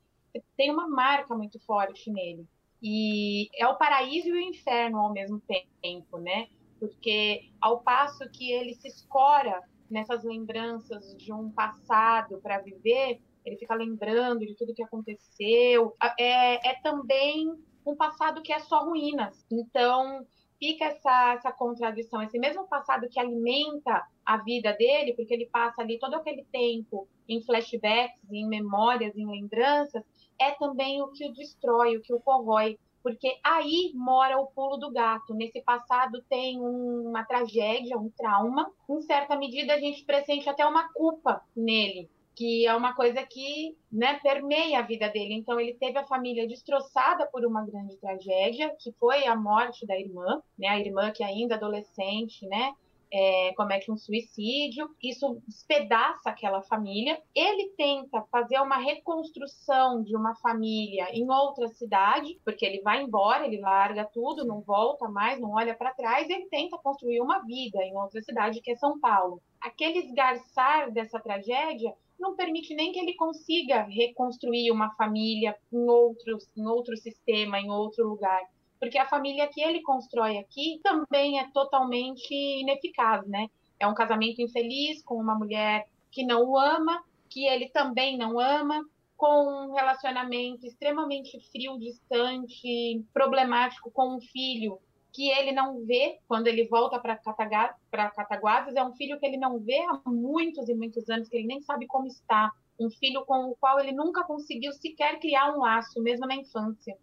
tem 0.58 0.71
uma 0.71 0.88
marca 0.88 1.36
muito 1.36 1.60
forte 1.60 2.12
nele. 2.12 2.47
E 2.82 3.49
é 3.60 3.67
o 3.67 3.75
paraíso 3.75 4.30
e 4.30 4.32
o 4.32 4.39
inferno 4.39 4.99
ao 4.99 5.12
mesmo 5.12 5.41
tempo, 5.82 6.17
né? 6.17 6.47
Porque 6.80 7.49
ao 7.60 7.82
passo 7.82 8.30
que 8.32 8.52
ele 8.52 8.73
se 8.73 8.88
escora 8.88 9.62
nessas 9.89 10.23
lembranças 10.23 11.15
de 11.17 11.34
um 11.34 11.49
passado 11.52 12.39
para 12.41 12.60
viver, 12.60 13.21
ele 13.45 13.58
fica 13.58 13.73
lembrando 13.73 14.45
de 14.45 14.56
tudo 14.56 14.73
que 14.73 14.84
aconteceu. 14.84 15.95
É, 16.17 16.69
é 16.69 16.82
também 16.82 17.54
um 17.86 17.95
passado 17.95 18.41
que 18.41 18.54
é 18.54 18.60
só 18.60 18.86
ruínas. 18.86 19.45
Então, 19.52 20.25
fica 20.60 20.86
essa, 20.86 21.34
essa 21.34 21.52
contradição. 21.52 22.21
Esse 22.21 22.38
mesmo 22.38 22.67
passado 22.67 23.08
que 23.10 23.19
alimenta 23.19 24.06
a 24.25 24.38
vida 24.38 24.73
dele, 24.73 25.13
porque 25.13 25.34
ele 25.34 25.47
passa 25.47 25.82
ali 25.82 25.97
todo 25.97 26.15
aquele 26.15 26.45
tempo 26.52 27.08
em 27.28 27.41
flashbacks, 27.41 28.32
em 28.32 28.47
memórias, 28.47 29.15
em 29.15 29.25
lembranças, 29.25 30.04
é 30.39 30.52
também 30.52 31.02
o 31.02 31.08
que 31.08 31.25
o 31.25 31.34
destrói, 31.34 31.97
o 31.97 32.02
que 32.02 32.13
o 32.13 32.19
corrói. 32.19 32.78
Porque 33.10 33.39
aí 33.43 33.91
mora 33.95 34.38
o 34.38 34.45
pulo 34.48 34.78
do 34.78 34.91
gato. 34.91 35.34
Nesse 35.34 35.62
passado 35.62 36.24
tem 36.30 36.60
uma 36.60 37.24
tragédia, 37.24 37.98
um 37.98 38.10
trauma. 38.10 38.72
Em 38.88 39.02
certa 39.02 39.36
medida, 39.36 39.74
a 39.74 39.80
gente 39.80 40.06
pressente 40.06 40.48
até 40.48 40.63
uma 40.63 40.93
culpa 40.93 41.41
nele, 41.56 42.08
que 42.36 42.67
é 42.67 42.76
uma 42.76 42.93
coisa 42.93 43.26
que 43.26 43.76
né, 43.91 44.19
permeia 44.22 44.78
a 44.78 44.84
vida 44.84 45.10
dele. 45.10 45.34
Então, 45.34 45.60
ele 45.60 45.74
teve 45.74 45.98
a 45.98 46.06
família 46.06 46.48
destroçada 46.48 47.26
por 47.26 47.43
uma 47.43 47.65
grande 47.65 47.98
tragédia, 47.98 48.76
que 48.80 48.91
foi 49.00 49.26
a 49.26 49.36
morte 49.36 49.88
da 49.88 50.00
irmã, 50.00 50.39
né, 50.58 50.67
a 50.67 50.80
irmã 50.80 51.12
que 51.12 51.24
ainda 51.24 51.56
adolescente, 51.56 52.45
né, 52.48 52.74
é, 53.12 53.54
comete 53.56 53.91
um 53.91 53.98
suicídio, 53.98 54.89
isso 55.02 55.41
despedaça 55.48 56.30
aquela 56.30 56.62
família. 56.62 57.22
Ele 57.36 57.69
tenta 57.78 58.22
fazer 58.32 58.60
uma 58.60 58.78
reconstrução 58.78 60.04
de 60.04 60.15
uma 60.15 60.36
família 60.36 61.08
em 61.12 61.30
outra 61.30 61.67
cidade, 61.69 62.39
porque 62.43 62.65
ele 62.65 62.82
vai 62.82 63.02
embora, 63.02 63.45
ele 63.45 63.60
larga 63.60 64.06
tudo, 64.06 64.45
não 64.45 64.62
volta 64.62 65.08
mais, 65.08 65.39
não 65.39 65.52
olha 65.52 65.76
para 65.76 65.93
trás, 65.93 66.30
ele 66.30 66.45
tenta 66.48 66.78
construir 66.78 67.22
uma 67.22 67.39
vida 67.39 67.84
em 67.84 67.95
outra 67.95 68.22
cidade, 68.22 68.62
que 68.62 68.72
é 68.72 68.76
São 68.76 69.00
Paulo. 69.00 69.41
Aquele 69.60 70.00
esgarçar 70.00 70.91
dessa 70.91 71.19
tragédia 71.19 71.93
não 72.19 72.36
permite 72.36 72.76
nem 72.76 72.91
que 72.91 73.00
ele 73.00 73.13
consiga 73.13 73.84
reconstruir 73.84 74.72
uma 74.72 74.93
família 74.95 75.56
em 75.72 75.89
outro, 75.89 76.38
em 76.56 76.67
outro 76.67 76.95
sistema, 76.98 77.60
em 77.60 77.72
outro 77.72 78.08
lugar 78.08 78.41
porque 78.80 78.98
a 78.98 79.08
família 79.08 79.48
que 79.48 79.62
ele 79.62 79.82
constrói 79.82 80.38
aqui 80.38 80.80
também 80.84 81.39
é 81.39 81.50
totalmente 81.52 82.34
ineficaz, 82.34 83.28
né? 83.28 83.48
É 83.80 83.88
um 83.88 83.94
casamento 83.94 84.42
infeliz 84.42 85.04
com 85.04 85.15
uma 85.15 85.36
mulher 85.36 85.88
que 86.12 86.24
não 86.26 86.44
o 86.44 86.58
ama, 86.58 87.04
que 87.30 87.46
ele 87.46 87.70
também 87.70 88.18
não 88.18 88.39
ama, 88.39 88.84
com 89.15 89.68
um 89.68 89.74
relacionamento 89.74 90.65
extremamente 90.65 91.39
frio, 91.52 91.78
distante, 91.78 93.04
problemático 93.13 93.92
com 93.92 94.15
um 94.15 94.22
filho 94.22 94.80
que 95.12 95.30
ele 95.30 95.52
não 95.52 95.86
vê 95.86 96.20
quando 96.28 96.48
ele 96.48 96.68
volta 96.68 97.00
para 97.00 98.12
Cataguases, 98.12 98.76
é 98.76 98.84
um 98.84 98.94
filho 98.94 99.20
que 99.20 99.26
ele 99.26 99.38
não 99.38 99.60
vê 99.60 99.80
há 99.80 100.10
muitos 100.10 100.70
e 100.70 100.74
muitos 100.74 101.10
anos, 101.10 101.28
que 101.28 101.36
ele 101.36 101.48
nem 101.48 101.62
sabe 101.62 101.88
como 101.88 102.08
está, 102.08 102.52
um 102.80 102.89
filho 102.89 103.26
com 103.26 103.50
o 103.50 103.56
qual 103.56 103.80
ele 103.80 103.92
nunca 103.92 104.24
conseguiu 104.24 104.72
sequer 104.72 105.20
criar 105.20 105.52
um 105.54 105.60
laço, 105.60 106.02
mesmo 106.02 106.26
na 106.26 106.36
infância, 106.36 106.96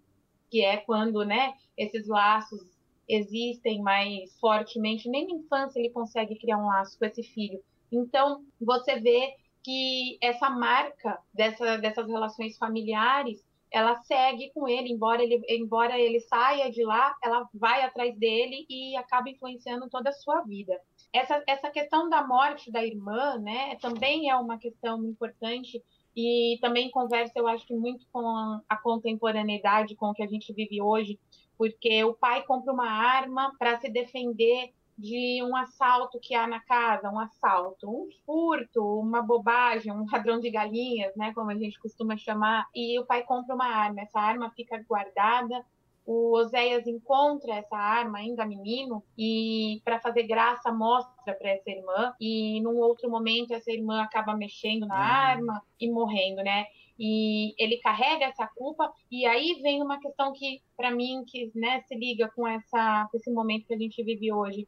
que 0.51 0.65
é 0.65 0.79
quando, 0.79 1.25
né, 1.25 1.55
esses 1.77 2.07
laços 2.07 2.61
existem 3.09 3.83
mais 3.83 4.37
fortemente, 4.41 5.09
nem 5.09 5.27
na 5.27 5.35
infância 5.35 5.79
ele 5.79 5.91
consegue 5.91 6.37
criar 6.37 6.59
um 6.59 6.67
laço 6.67 6.99
com 6.99 7.05
esse 7.05 7.23
filho. 7.23 7.63
Então, 7.91 8.45
você 8.61 8.99
vê 8.99 9.35
que 9.63 10.19
essa 10.21 10.51
marca 10.51 11.19
dessa, 11.33 11.77
dessas 11.79 12.07
relações 12.09 12.57
familiares 12.59 13.45
ela 13.71 13.97
segue 14.03 14.51
com 14.55 14.69
ele, 14.69 14.93
embora 14.93 15.23
ele, 15.23 15.43
embora 15.49 15.99
ele 15.99 16.21
saia 16.21 16.71
de 16.71 16.85
lá, 16.85 17.15
ela 17.23 17.49
vai 17.53 17.83
atrás 17.83 18.17
dele 18.17 18.65
e 18.71 18.97
acaba 18.97 19.29
influenciando 19.29 19.91
toda 19.91 20.11
a 20.11 20.15
sua 20.15 20.41
vida. 20.43 20.81
Essa, 21.13 21.43
essa 21.47 21.71
questão 21.71 22.09
da 22.09 22.27
morte 22.27 22.71
da 22.71 22.85
irmã, 22.85 23.39
né, 23.39 23.77
também 23.77 24.31
é 24.31 24.37
uma 24.37 24.59
questão 24.59 25.05
importante 25.05 25.83
e 26.17 26.59
também 26.63 26.91
conversa, 26.91 27.33
eu 27.37 27.47
acho 27.47 27.67
que 27.67 27.75
muito 27.75 28.07
com 28.11 28.27
a 28.67 28.77
contemporaneidade, 28.77 29.95
com 29.95 30.07
o 30.07 30.15
que 30.15 30.23
a 30.23 30.27
gente 30.27 30.53
vive 30.53 30.81
hoje, 30.81 31.21
porque 31.59 32.03
o 32.05 32.15
pai 32.15 32.43
compra 32.45 32.73
uma 32.73 32.91
arma 32.91 33.53
para 33.59 33.79
se 33.79 33.91
defender 33.91 34.73
de 34.99 35.43
um 35.43 35.55
assalto 35.55 36.19
que 36.19 36.35
há 36.35 36.47
na 36.47 36.61
casa, 36.61 37.11
um 37.11 37.19
assalto, 37.19 37.89
um 37.89 38.09
furto, 38.25 38.83
uma 38.99 39.21
bobagem, 39.21 39.93
um 39.93 40.07
ladrão 40.11 40.41
de 40.41 40.51
galinhas, 40.51 41.15
né, 41.17 41.35
como 41.35 41.51
a 41.51 41.55
gente 41.55 41.79
costuma 41.79 42.17
chamar, 42.17 42.67
e 42.75 42.99
o 42.99 43.05
pai 43.05 43.23
compra 43.23 43.55
uma 43.55 43.67
arma, 43.67 44.01
essa 44.01 44.19
arma 44.19 44.51
fica 44.57 44.83
guardada, 44.89 45.63
o 46.07 46.37
Oséias 46.37 46.87
encontra 46.87 47.57
essa 47.57 47.77
arma 47.77 48.19
ainda 48.19 48.47
menino 48.47 49.03
e 49.19 49.81
para 49.85 50.01
fazer 50.01 50.23
graça 50.23 50.73
mostra 50.73 51.35
para 51.35 51.51
essa 51.51 51.69
irmã 51.69 52.15
e 52.21 52.61
num 52.61 52.77
outro 52.77 53.11
momento 53.11 53.53
essa 53.53 53.73
irmã 53.73 54.03
acaba 54.03 54.37
mexendo 54.37 54.87
na 54.87 54.95
uhum. 54.95 55.01
arma 55.01 55.63
e 55.81 55.91
morrendo, 55.91 56.43
né? 56.43 56.67
E 56.99 57.55
ele 57.59 57.79
carrega 57.79 58.27
essa 58.27 58.47
culpa 58.47 58.91
e 59.11 59.27
aí 59.27 59.61
vem 59.63 59.83
uma 59.83 60.01
questão 60.01 60.33
que 60.33 60.63
para 60.77 60.91
mim 60.91 61.25
que 61.27 61.51
né, 61.55 61.83
se 61.83 61.95
liga 61.95 62.31
com 62.35 62.47
essa 62.47 63.07
com 63.11 63.17
esse 63.17 63.31
momento 63.31 63.67
que 63.67 63.75
a 63.75 63.79
gente 63.79 64.03
vive 64.03 64.33
hoje 64.33 64.67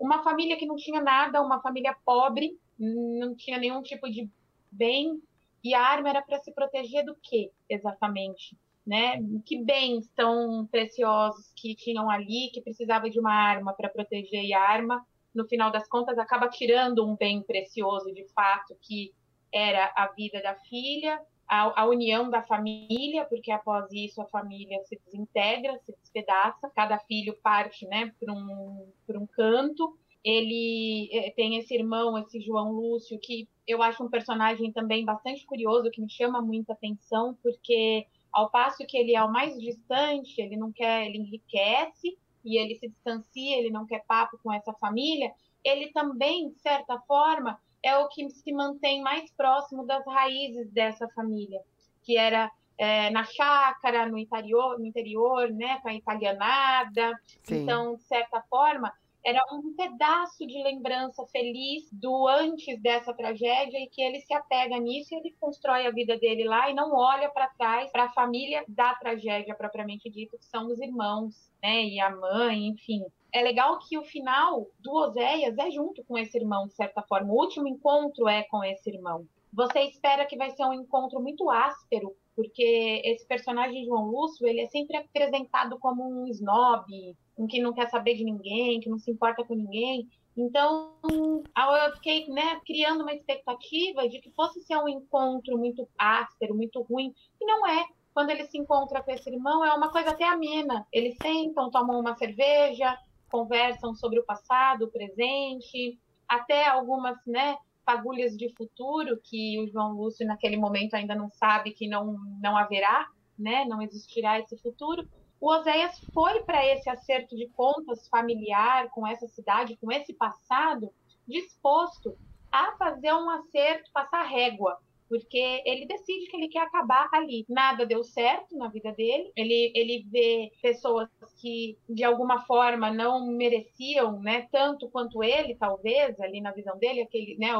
uma 0.00 0.22
família 0.22 0.56
que 0.56 0.66
não 0.66 0.76
tinha 0.76 1.00
nada, 1.02 1.42
uma 1.42 1.60
família 1.60 1.94
pobre, 2.04 2.58
não 2.78 3.34
tinha 3.36 3.58
nenhum 3.58 3.82
tipo 3.82 4.10
de 4.10 4.28
bem, 4.72 5.22
e 5.62 5.74
a 5.74 5.82
arma 5.82 6.08
era 6.08 6.22
para 6.22 6.38
se 6.38 6.52
proteger 6.52 7.04
do 7.04 7.14
quê, 7.22 7.52
exatamente? 7.68 8.56
Né? 8.90 9.22
Que 9.46 9.62
bens 9.62 10.10
tão 10.16 10.66
preciosos 10.66 11.52
que 11.54 11.76
tinham 11.76 12.10
ali, 12.10 12.50
que 12.52 12.60
precisava 12.60 13.08
de 13.08 13.20
uma 13.20 13.32
arma 13.32 13.72
para 13.72 13.88
proteger, 13.88 14.42
e 14.42 14.52
a 14.52 14.60
arma, 14.60 15.00
no 15.32 15.46
final 15.46 15.70
das 15.70 15.86
contas, 15.86 16.18
acaba 16.18 16.48
tirando 16.48 17.06
um 17.06 17.14
bem 17.14 17.40
precioso, 17.40 18.12
de 18.12 18.26
fato, 18.34 18.76
que 18.82 19.12
era 19.52 19.92
a 19.94 20.08
vida 20.08 20.42
da 20.42 20.56
filha, 20.56 21.20
a, 21.46 21.82
a, 21.82 21.86
união 21.86 22.28
da 22.28 22.42
família, 22.42 23.24
porque 23.26 23.52
após 23.52 23.86
isso 23.92 24.20
a 24.20 24.26
família 24.26 24.80
se 24.86 24.98
desintegra, 25.04 25.78
se 25.84 25.94
despedaça, 26.00 26.68
cada 26.74 26.98
filho 26.98 27.36
parte 27.44 27.86
né, 27.86 28.12
para 28.18 28.32
um, 28.32 28.92
um 29.08 29.26
canto. 29.28 29.96
Ele 30.24 31.08
eh, 31.12 31.30
tem 31.36 31.56
esse 31.58 31.74
irmão, 31.74 32.18
esse 32.18 32.40
João 32.40 32.72
Lúcio, 32.72 33.20
que 33.20 33.48
eu 33.68 33.82
acho 33.82 34.04
um 34.04 34.10
personagem 34.10 34.72
também 34.72 35.04
bastante 35.04 35.46
curioso, 35.46 35.92
que 35.92 36.02
me 36.02 36.10
chama 36.10 36.42
muita 36.42 36.72
atenção, 36.72 37.38
porque 37.40 38.06
ao 38.32 38.50
passo 38.50 38.86
que 38.86 38.96
ele 38.96 39.14
é 39.14 39.22
o 39.22 39.32
mais 39.32 39.58
distante, 39.60 40.40
ele 40.40 40.56
não 40.56 40.72
quer, 40.72 41.06
ele 41.06 41.18
enriquece 41.18 42.16
e 42.44 42.58
ele 42.58 42.74
se 42.76 42.88
distancia, 42.88 43.58
ele 43.58 43.70
não 43.70 43.86
quer 43.86 44.04
papo 44.06 44.38
com 44.42 44.52
essa 44.52 44.72
família, 44.74 45.32
ele 45.64 45.92
também, 45.92 46.50
de 46.50 46.58
certa 46.58 46.98
forma, 47.00 47.60
é 47.82 47.96
o 47.96 48.08
que 48.08 48.28
se 48.30 48.52
mantém 48.52 49.02
mais 49.02 49.30
próximo 49.32 49.86
das 49.86 50.04
raízes 50.06 50.70
dessa 50.70 51.08
família, 51.08 51.60
que 52.02 52.16
era 52.16 52.50
é, 52.78 53.10
na 53.10 53.24
chácara, 53.24 54.06
no 54.06 54.16
interior, 54.16 54.78
no 54.78 54.86
interior, 54.86 55.50
né, 55.50 55.78
com 55.82 55.88
a 55.88 55.94
italianada. 55.94 57.12
Sim. 57.42 57.62
Então, 57.62 57.96
de 57.96 58.02
certa 58.04 58.42
forma, 58.48 58.92
era 59.24 59.40
um 59.52 59.74
pedaço 59.74 60.46
de 60.46 60.62
lembrança 60.62 61.26
feliz 61.26 61.88
do 61.92 62.26
antes 62.28 62.80
dessa 62.80 63.12
tragédia 63.12 63.78
e 63.78 63.88
que 63.88 64.02
ele 64.02 64.20
se 64.20 64.32
apega 64.32 64.78
nisso 64.78 65.14
e 65.14 65.18
ele 65.18 65.36
constrói 65.40 65.86
a 65.86 65.90
vida 65.90 66.18
dele 66.18 66.44
lá 66.44 66.70
e 66.70 66.74
não 66.74 66.94
olha 66.94 67.30
para 67.30 67.48
trás 67.48 67.90
para 67.90 68.04
a 68.04 68.12
família 68.12 68.64
da 68.68 68.94
tragédia 68.94 69.54
propriamente 69.54 70.10
dita, 70.10 70.38
que 70.38 70.44
são 70.46 70.66
os 70.66 70.80
irmãos, 70.80 71.50
né, 71.62 71.84
e 71.84 72.00
a 72.00 72.10
mãe, 72.10 72.68
enfim 72.68 73.04
é 73.32 73.42
legal 73.42 73.78
que 73.78 73.96
o 73.96 74.02
final 74.02 74.66
do 74.78 74.92
Oséias 74.92 75.56
é 75.56 75.70
junto 75.70 76.04
com 76.04 76.18
esse 76.18 76.36
irmão, 76.36 76.66
de 76.66 76.74
certa 76.74 77.02
forma. 77.02 77.32
O 77.32 77.36
último 77.36 77.68
encontro 77.68 78.28
é 78.28 78.42
com 78.44 78.62
esse 78.64 78.90
irmão. 78.90 79.26
Você 79.52 79.80
espera 79.82 80.26
que 80.26 80.36
vai 80.36 80.50
ser 80.50 80.64
um 80.64 80.72
encontro 80.72 81.20
muito 81.20 81.50
áspero, 81.50 82.14
porque 82.40 83.02
esse 83.04 83.26
personagem 83.26 83.84
João 83.84 84.06
Lúcio, 84.06 84.46
ele 84.46 84.62
é 84.62 84.66
sempre 84.68 84.96
apresentado 84.96 85.78
como 85.78 86.02
um 86.02 86.26
snob, 86.28 87.14
um 87.36 87.46
que 87.46 87.60
não 87.60 87.74
quer 87.74 87.90
saber 87.90 88.14
de 88.14 88.24
ninguém, 88.24 88.80
que 88.80 88.88
não 88.88 88.98
se 88.98 89.10
importa 89.10 89.44
com 89.44 89.54
ninguém. 89.54 90.08
Então, 90.34 90.94
eu 91.04 91.94
fiquei 91.96 92.26
né, 92.28 92.58
criando 92.64 93.02
uma 93.02 93.12
expectativa 93.12 94.08
de 94.08 94.22
que 94.22 94.30
fosse 94.30 94.58
ser 94.62 94.78
um 94.78 94.88
encontro 94.88 95.58
muito 95.58 95.86
áspero, 95.98 96.54
muito 96.54 96.80
ruim, 96.80 97.14
e 97.38 97.44
não 97.44 97.66
é. 97.66 97.84
Quando 98.14 98.30
ele 98.30 98.46
se 98.46 98.56
encontra 98.56 99.02
com 99.02 99.10
esse 99.10 99.28
irmão, 99.28 99.62
é 99.62 99.74
uma 99.74 99.90
coisa 99.90 100.08
até 100.08 100.24
amena. 100.24 100.86
Eles 100.90 101.18
sentam, 101.20 101.70
tomam 101.70 102.00
uma 102.00 102.16
cerveja, 102.16 102.96
conversam 103.30 103.94
sobre 103.94 104.18
o 104.18 104.24
passado, 104.24 104.86
o 104.86 104.90
presente, 104.90 105.98
até 106.26 106.66
algumas, 106.66 107.18
né, 107.26 107.58
fagulhas 107.90 108.36
de 108.36 108.48
futuro 108.54 109.20
que 109.24 109.58
o 109.60 109.68
João 109.68 109.92
Lúcio 109.92 110.26
naquele 110.26 110.56
momento 110.56 110.94
ainda 110.94 111.14
não 111.14 111.28
sabe 111.30 111.72
que 111.72 111.88
não 111.88 112.16
não 112.40 112.56
haverá, 112.56 113.08
né, 113.38 113.64
não 113.64 113.82
existirá 113.82 114.38
esse 114.38 114.56
futuro. 114.58 115.06
O 115.40 115.50
Oséias 115.50 115.98
foi 116.12 116.40
para 116.44 116.64
esse 116.66 116.88
acerto 116.88 117.34
de 117.34 117.48
contas 117.48 118.06
familiar 118.08 118.90
com 118.90 119.06
essa 119.06 119.26
cidade, 119.26 119.76
com 119.80 119.90
esse 119.90 120.12
passado, 120.14 120.90
disposto 121.26 122.16
a 122.52 122.76
fazer 122.76 123.12
um 123.14 123.30
acerto, 123.30 123.90
passar 123.92 124.22
régua 124.22 124.78
porque 125.10 125.60
ele 125.66 125.86
decide 125.86 126.30
que 126.30 126.36
ele 126.36 126.48
quer 126.48 126.60
acabar 126.60 127.08
ali. 127.12 127.44
Nada 127.48 127.84
deu 127.84 128.04
certo 128.04 128.56
na 128.56 128.68
vida 128.68 128.92
dele. 128.92 129.32
Ele, 129.36 129.72
ele 129.74 130.06
vê 130.08 130.52
pessoas 130.62 131.08
que 131.40 131.76
de 131.88 132.04
alguma 132.04 132.46
forma 132.46 132.92
não 132.92 133.26
mereciam, 133.26 134.20
né, 134.20 134.46
tanto 134.52 134.88
quanto 134.88 135.24
ele, 135.24 135.56
talvez, 135.56 136.20
ali 136.20 136.40
na 136.40 136.52
visão 136.52 136.78
dele, 136.78 137.02
aquele, 137.02 137.36
né, 137.38 137.50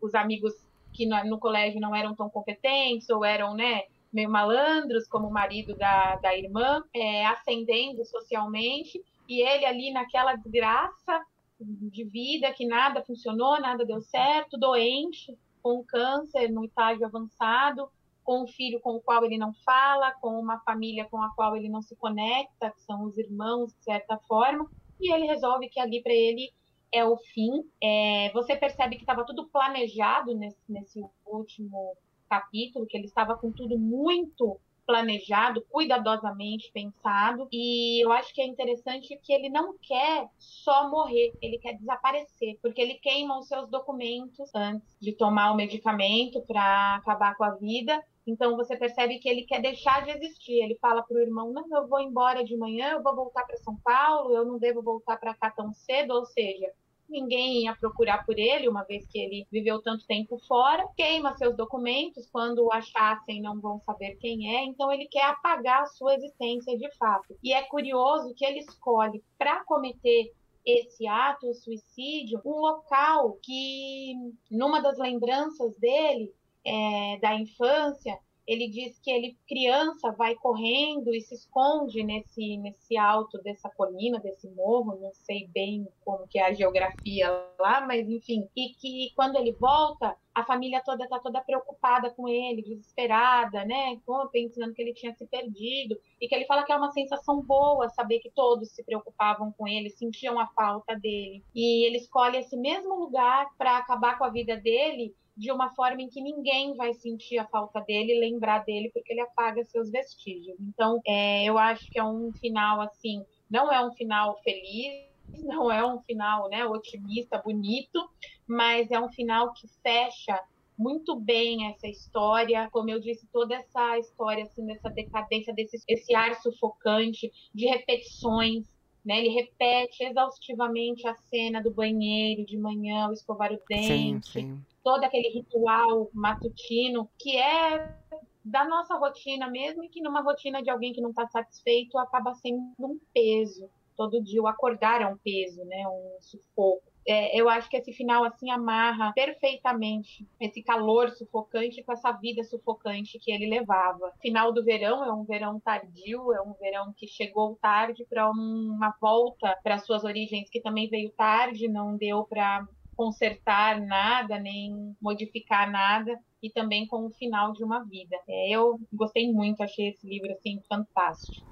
os 0.00 0.14
amigos 0.14 0.54
que 0.92 1.04
no, 1.04 1.24
no, 1.24 1.40
colégio 1.40 1.80
não 1.80 1.92
eram 1.92 2.14
tão 2.14 2.30
competentes 2.30 3.10
ou 3.10 3.24
eram, 3.24 3.54
né, 3.54 3.82
meio 4.12 4.30
malandros, 4.30 5.08
como 5.08 5.26
o 5.26 5.32
marido 5.32 5.74
da, 5.74 6.16
da 6.16 6.36
irmã, 6.36 6.84
é, 6.94 7.26
ascendendo 7.26 8.04
socialmente, 8.04 9.02
e 9.28 9.40
ele 9.40 9.64
ali 9.64 9.92
naquela 9.92 10.36
desgraça 10.36 11.20
de 11.58 12.04
vida 12.04 12.52
que 12.52 12.66
nada 12.66 13.02
funcionou, 13.02 13.60
nada 13.60 13.84
deu 13.84 14.00
certo, 14.00 14.56
doente, 14.56 15.36
com 15.62 15.84
câncer 15.84 16.50
no 16.50 16.64
estágio 16.64 17.06
avançado, 17.06 17.88
com 18.24 18.44
um 18.44 18.46
filho 18.46 18.80
com 18.80 18.96
o 18.96 19.00
qual 19.00 19.24
ele 19.24 19.38
não 19.38 19.52
fala, 19.64 20.12
com 20.12 20.38
uma 20.38 20.58
família 20.60 21.08
com 21.10 21.22
a 21.22 21.34
qual 21.34 21.56
ele 21.56 21.68
não 21.68 21.82
se 21.82 21.96
conecta, 21.96 22.70
que 22.70 22.82
são 22.82 23.04
os 23.04 23.16
irmãos, 23.18 23.74
de 23.74 23.84
certa 23.84 24.18
forma, 24.28 24.68
e 25.00 25.12
ele 25.12 25.26
resolve 25.26 25.68
que 25.68 25.80
ali 25.80 26.02
para 26.02 26.12
ele 26.12 26.52
é 26.92 27.04
o 27.04 27.16
fim. 27.16 27.50
É, 27.82 28.30
você 28.32 28.54
percebe 28.54 28.96
que 28.96 29.02
estava 29.02 29.24
tudo 29.24 29.48
planejado 29.48 30.34
nesse, 30.34 30.60
nesse 30.68 31.04
último 31.26 31.96
capítulo, 32.28 32.86
que 32.86 32.96
ele 32.96 33.06
estava 33.06 33.36
com 33.36 33.50
tudo 33.50 33.78
muito 33.78 34.60
planejado, 34.86 35.64
cuidadosamente 35.70 36.70
pensado. 36.72 37.48
E 37.52 38.04
eu 38.04 38.12
acho 38.12 38.32
que 38.34 38.40
é 38.40 38.46
interessante 38.46 39.18
que 39.22 39.32
ele 39.32 39.48
não 39.48 39.76
quer 39.78 40.28
só 40.38 40.90
morrer, 40.90 41.32
ele 41.40 41.58
quer 41.58 41.74
desaparecer, 41.74 42.58
porque 42.60 42.80
ele 42.80 42.94
queima 42.94 43.38
os 43.38 43.48
seus 43.48 43.68
documentos 43.68 44.50
antes 44.54 44.96
de 45.00 45.12
tomar 45.12 45.52
o 45.52 45.56
medicamento 45.56 46.40
para 46.42 46.96
acabar 46.96 47.36
com 47.36 47.44
a 47.44 47.54
vida. 47.54 48.02
Então 48.26 48.56
você 48.56 48.76
percebe 48.76 49.18
que 49.18 49.28
ele 49.28 49.42
quer 49.42 49.60
deixar 49.60 50.04
de 50.04 50.10
existir. 50.10 50.62
Ele 50.62 50.78
fala 50.80 51.02
para 51.02 51.16
o 51.16 51.20
irmão: 51.20 51.52
Não, 51.52 51.66
eu 51.76 51.88
vou 51.88 52.00
embora 52.00 52.44
de 52.44 52.56
manhã, 52.56 52.92
eu 52.92 53.02
vou 53.02 53.14
voltar 53.14 53.44
para 53.44 53.56
São 53.58 53.76
Paulo, 53.76 54.34
eu 54.34 54.44
não 54.44 54.58
devo 54.58 54.82
voltar 54.82 55.16
para 55.18 55.34
cá 55.34 55.50
tão 55.50 55.72
cedo. 55.72 56.12
Ou 56.14 56.24
seja, 56.24 56.72
ninguém 57.12 57.64
ia 57.64 57.76
procurar 57.76 58.24
por 58.24 58.38
ele, 58.38 58.68
uma 58.68 58.82
vez 58.82 59.06
que 59.06 59.18
ele 59.18 59.46
viveu 59.52 59.80
tanto 59.80 60.06
tempo 60.06 60.38
fora, 60.48 60.88
queima 60.96 61.36
seus 61.36 61.56
documentos, 61.56 62.28
quando 62.30 62.64
o 62.64 62.72
achassem 62.72 63.40
não 63.40 63.60
vão 63.60 63.78
saber 63.80 64.16
quem 64.16 64.56
é, 64.56 64.64
então 64.64 64.90
ele 64.90 65.06
quer 65.06 65.26
apagar 65.26 65.82
a 65.82 65.86
sua 65.86 66.14
existência 66.14 66.76
de 66.76 66.90
fato. 66.96 67.36
E 67.42 67.52
é 67.52 67.62
curioso 67.62 68.34
que 68.34 68.44
ele 68.44 68.58
escolhe 68.58 69.22
para 69.38 69.62
cometer 69.64 70.32
esse 70.64 71.06
ato, 71.06 71.50
o 71.50 71.54
suicídio, 71.54 72.40
um 72.44 72.60
local 72.60 73.38
que, 73.42 74.14
numa 74.50 74.80
das 74.80 74.96
lembranças 74.96 75.76
dele, 75.76 76.32
é, 76.64 77.18
da 77.20 77.34
infância, 77.34 78.18
ele 78.46 78.68
diz 78.68 78.98
que 78.98 79.10
ele, 79.10 79.36
criança, 79.48 80.10
vai 80.12 80.34
correndo 80.34 81.14
e 81.14 81.20
se 81.20 81.34
esconde 81.34 82.02
nesse, 82.02 82.56
nesse 82.58 82.96
alto 82.96 83.40
dessa 83.42 83.70
colina, 83.70 84.18
desse 84.18 84.48
morro, 84.50 84.98
não 85.00 85.12
sei 85.14 85.46
bem 85.48 85.86
como 86.04 86.26
que 86.26 86.38
é 86.38 86.46
a 86.46 86.52
geografia 86.52 87.28
lá, 87.58 87.80
mas 87.86 88.08
enfim, 88.08 88.48
e 88.56 88.70
que 88.70 89.12
quando 89.14 89.36
ele 89.36 89.52
volta, 89.52 90.16
a 90.34 90.44
família 90.44 90.82
toda 90.84 91.04
está 91.04 91.18
toda 91.18 91.40
preocupada 91.42 92.10
com 92.10 92.28
ele, 92.28 92.62
desesperada, 92.62 93.64
né? 93.64 94.00
Pensando 94.32 94.72
que 94.72 94.80
ele 94.80 94.94
tinha 94.94 95.14
se 95.14 95.26
perdido. 95.26 95.98
E 96.20 96.26
que 96.26 96.34
ele 96.34 96.46
fala 96.46 96.64
que 96.64 96.72
é 96.72 96.76
uma 96.76 96.90
sensação 96.90 97.42
boa 97.42 97.88
saber 97.90 98.18
que 98.20 98.30
todos 98.30 98.70
se 98.70 98.82
preocupavam 98.82 99.52
com 99.52 99.68
ele, 99.68 99.90
sentiam 99.90 100.38
a 100.38 100.46
falta 100.48 100.96
dele. 100.96 101.44
E 101.54 101.86
ele 101.86 101.98
escolhe 101.98 102.38
esse 102.38 102.56
mesmo 102.56 102.94
lugar 102.94 103.46
para 103.58 103.76
acabar 103.76 104.16
com 104.16 104.24
a 104.24 104.30
vida 104.30 104.56
dele 104.56 105.14
de 105.36 105.50
uma 105.50 105.70
forma 105.70 106.02
em 106.02 106.08
que 106.08 106.20
ninguém 106.20 106.74
vai 106.76 106.92
sentir 106.94 107.38
a 107.38 107.46
falta 107.46 107.80
dele, 107.80 108.20
lembrar 108.20 108.64
dele, 108.64 108.90
porque 108.92 109.12
ele 109.12 109.20
apaga 109.20 109.64
seus 109.64 109.90
vestígios. 109.90 110.56
Então, 110.60 111.00
é, 111.06 111.44
eu 111.44 111.58
acho 111.58 111.90
que 111.90 111.98
é 111.98 112.04
um 112.04 112.32
final 112.32 112.80
assim, 112.80 113.24
não 113.50 113.72
é 113.72 113.84
um 113.84 113.92
final 113.92 114.38
feliz, 114.42 115.10
não 115.44 115.70
é 115.70 115.84
um 115.84 116.00
final 116.02 116.48
né, 116.48 116.64
otimista, 116.66 117.38
bonito, 117.38 118.08
mas 118.46 118.90
é 118.90 119.00
um 119.00 119.08
final 119.08 119.52
que 119.54 119.66
fecha 119.82 120.38
muito 120.76 121.14
bem 121.14 121.68
essa 121.68 121.86
história, 121.86 122.68
como 122.70 122.90
eu 122.90 122.98
disse, 122.98 123.26
toda 123.32 123.54
essa 123.54 123.98
história 123.98 124.44
assim 124.44 124.66
dessa 124.66 124.90
decadência, 124.90 125.54
desse 125.54 125.78
esse 125.86 126.14
ar 126.14 126.34
sufocante, 126.40 127.30
de 127.54 127.66
repetições, 127.66 128.66
né? 129.04 129.18
Ele 129.18 129.28
repete 129.28 130.02
exaustivamente 130.02 131.06
a 131.06 131.14
cena 131.14 131.62
do 131.62 131.70
banheiro 131.70 132.44
de 132.44 132.56
manhã, 132.56 133.08
o 133.08 133.12
escovar 133.12 133.52
o 133.52 133.60
dente, 133.68 133.86
sim, 133.86 134.20
sim. 134.22 134.62
Todo 134.82 135.04
aquele 135.04 135.28
ritual 135.28 136.10
matutino 136.12 137.08
que 137.18 137.36
é 137.36 137.96
da 138.44 138.64
nossa 138.64 138.96
rotina 138.96 139.48
mesmo 139.48 139.84
e 139.84 139.88
que 139.88 140.02
numa 140.02 140.20
rotina 140.20 140.62
de 140.62 140.70
alguém 140.70 140.92
que 140.92 141.00
não 141.00 141.10
está 141.10 141.26
satisfeito 141.28 141.96
acaba 141.98 142.34
sendo 142.34 142.72
um 142.78 142.98
peso 143.14 143.70
todo 143.96 144.22
dia. 144.22 144.42
O 144.42 144.48
acordar 144.48 145.00
é 145.00 145.06
um 145.06 145.16
peso, 145.16 145.64
né? 145.64 145.86
Um 145.86 146.16
sufoco. 146.20 146.82
É, 147.06 147.36
eu 147.36 147.48
acho 147.48 147.68
que 147.68 147.76
esse 147.76 147.92
final 147.92 148.22
assim 148.22 148.48
amarra 148.48 149.12
perfeitamente 149.12 150.24
esse 150.38 150.62
calor 150.62 151.10
sufocante 151.10 151.82
com 151.82 151.92
essa 151.92 152.12
vida 152.12 152.44
sufocante 152.44 153.18
que 153.18 153.32
ele 153.32 153.48
levava. 153.48 154.12
Final 154.20 154.52
do 154.52 154.62
verão 154.62 155.04
é 155.04 155.12
um 155.12 155.24
verão 155.24 155.58
tardio, 155.58 156.32
é 156.32 156.40
um 156.40 156.52
verão 156.52 156.92
que 156.96 157.08
chegou 157.08 157.58
tarde 157.60 158.04
para 158.08 158.30
uma 158.30 158.94
volta 159.00 159.56
para 159.64 159.78
suas 159.78 160.04
origens 160.04 160.48
que 160.48 160.60
também 160.60 160.88
veio 160.88 161.10
tarde, 161.10 161.66
não 161.66 161.96
deu 161.96 162.22
para 162.24 162.66
consertar 162.96 163.80
nada 163.80 164.38
nem 164.38 164.96
modificar 165.00 165.70
nada 165.70 166.18
e 166.42 166.50
também 166.50 166.86
com 166.86 167.06
o 167.06 167.10
final 167.10 167.52
de 167.52 167.62
uma 167.62 167.84
vida. 167.84 168.16
É, 168.28 168.50
eu 168.50 168.80
gostei 168.92 169.32
muito, 169.32 169.62
achei 169.62 169.88
esse 169.88 170.06
livro 170.06 170.32
assim 170.32 170.60
fantástico. 170.68 171.46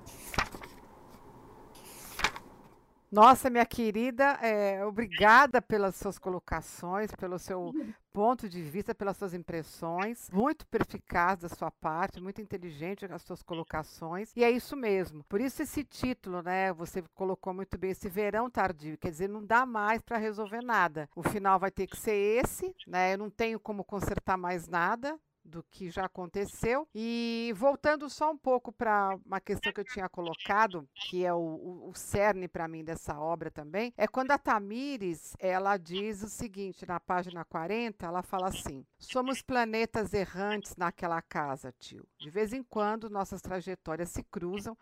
Nossa, 3.10 3.50
minha 3.50 3.66
querida, 3.66 4.38
é, 4.40 4.84
obrigada 4.84 5.60
pelas 5.60 5.96
suas 5.96 6.16
colocações, 6.16 7.10
pelo 7.16 7.40
seu 7.40 7.72
ponto 8.12 8.48
de 8.48 8.62
vista, 8.62 8.94
pelas 8.94 9.16
suas 9.16 9.34
impressões. 9.34 10.30
Muito 10.30 10.64
perspicaz 10.68 11.40
da 11.40 11.48
sua 11.48 11.72
parte, 11.72 12.20
muito 12.20 12.40
inteligente 12.40 13.04
as 13.06 13.22
suas 13.22 13.42
colocações. 13.42 14.30
E 14.36 14.44
é 14.44 14.50
isso 14.50 14.76
mesmo. 14.76 15.24
Por 15.24 15.40
isso 15.40 15.60
esse 15.60 15.82
título, 15.82 16.40
né? 16.40 16.72
Você 16.74 17.02
colocou 17.12 17.52
muito 17.52 17.76
bem 17.76 17.90
esse 17.90 18.08
verão 18.08 18.48
tardio, 18.48 18.96
quer 18.96 19.10
dizer, 19.10 19.28
não 19.28 19.44
dá 19.44 19.66
mais 19.66 20.00
para 20.02 20.16
resolver 20.16 20.62
nada. 20.62 21.08
O 21.16 21.22
final 21.24 21.58
vai 21.58 21.72
ter 21.72 21.88
que 21.88 21.96
ser 21.96 22.14
esse, 22.14 22.72
né? 22.86 23.14
Eu 23.14 23.18
não 23.18 23.28
tenho 23.28 23.58
como 23.58 23.82
consertar 23.82 24.36
mais 24.36 24.68
nada 24.68 25.18
do 25.50 25.62
que 25.64 25.90
já 25.90 26.06
aconteceu. 26.06 26.88
E 26.94 27.52
voltando 27.56 28.08
só 28.08 28.30
um 28.30 28.38
pouco 28.38 28.72
para 28.72 29.18
uma 29.26 29.40
questão 29.40 29.72
que 29.72 29.80
eu 29.80 29.84
tinha 29.84 30.08
colocado, 30.08 30.88
que 30.94 31.24
é 31.24 31.34
o, 31.34 31.38
o, 31.38 31.90
o 31.90 31.94
cerne 31.94 32.48
para 32.48 32.68
mim 32.68 32.84
dessa 32.84 33.18
obra 33.18 33.50
também, 33.50 33.92
é 33.96 34.06
quando 34.06 34.30
a 34.30 34.38
Tamires 34.38 35.34
ela 35.38 35.76
diz 35.76 36.22
o 36.22 36.28
seguinte, 36.28 36.86
na 36.86 37.00
página 37.00 37.44
40, 37.44 38.06
ela 38.06 38.22
fala 38.22 38.48
assim: 38.48 38.86
Somos 38.98 39.42
planetas 39.42 40.14
errantes 40.14 40.76
naquela 40.76 41.20
casa, 41.20 41.74
tio. 41.78 42.06
De 42.18 42.30
vez 42.30 42.52
em 42.52 42.62
quando 42.62 43.10
nossas 43.10 43.42
trajetórias 43.42 44.10
se 44.10 44.22
cruzam, 44.22 44.76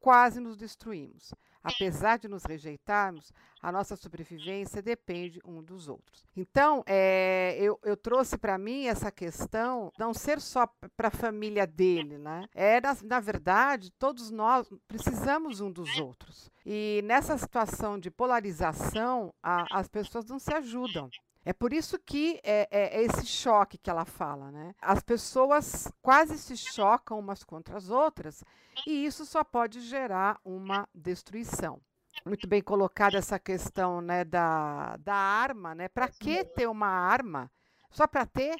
quase 0.00 0.40
nos 0.40 0.56
destruímos. 0.56 1.32
Apesar 1.64 2.18
de 2.18 2.28
nos 2.28 2.44
rejeitarmos, 2.44 3.32
a 3.62 3.72
nossa 3.72 3.96
sobrevivência 3.96 4.82
depende 4.82 5.40
um 5.42 5.62
dos 5.62 5.88
outros. 5.88 6.22
Então, 6.36 6.84
é, 6.86 7.56
eu, 7.58 7.80
eu, 7.82 7.96
trouxe 7.96 8.36
para 8.36 8.58
mim 8.58 8.84
essa 8.84 9.10
questão 9.10 9.90
não 9.98 10.12
ser 10.12 10.38
só 10.42 10.68
para 10.94 11.08
a 11.08 11.10
família 11.10 11.66
dele, 11.66 12.18
né? 12.18 12.46
É, 12.54 12.78
na, 12.82 12.94
na 13.02 13.20
verdade, 13.20 13.90
todos 13.92 14.30
nós 14.30 14.68
precisamos 14.86 15.62
um 15.62 15.72
dos 15.72 15.98
outros. 15.98 16.50
E 16.66 17.00
nessa 17.04 17.38
situação 17.38 17.98
de 17.98 18.10
polarização, 18.10 19.32
a, 19.42 19.78
as 19.78 19.88
pessoas 19.88 20.26
não 20.26 20.38
se 20.38 20.52
ajudam. 20.52 21.08
É 21.44 21.52
por 21.52 21.72
isso 21.72 21.98
que 21.98 22.40
é, 22.42 22.68
é, 22.70 23.00
é, 23.00 23.02
esse 23.02 23.26
choque 23.26 23.76
que 23.76 23.90
ela 23.90 24.04
fala, 24.04 24.50
né? 24.50 24.74
As 24.80 25.02
pessoas 25.02 25.92
quase 26.00 26.38
se 26.38 26.56
chocam 26.56 27.18
umas 27.18 27.44
contra 27.44 27.76
as 27.76 27.90
outras 27.90 28.42
e 28.86 29.04
isso 29.04 29.26
só 29.26 29.44
pode 29.44 29.80
gerar 29.80 30.40
uma 30.44 30.88
destruição. 30.94 31.80
Muito 32.24 32.48
bem 32.48 32.62
colocada 32.62 33.18
essa 33.18 33.38
questão 33.38 34.00
né, 34.00 34.24
da, 34.24 34.96
da 34.98 35.14
arma, 35.14 35.74
né? 35.74 35.88
Para 35.88 36.08
que 36.08 36.44
ter 36.44 36.66
uma 36.66 36.88
arma? 36.88 37.50
Só 37.90 38.06
para 38.06 38.24
ter? 38.24 38.56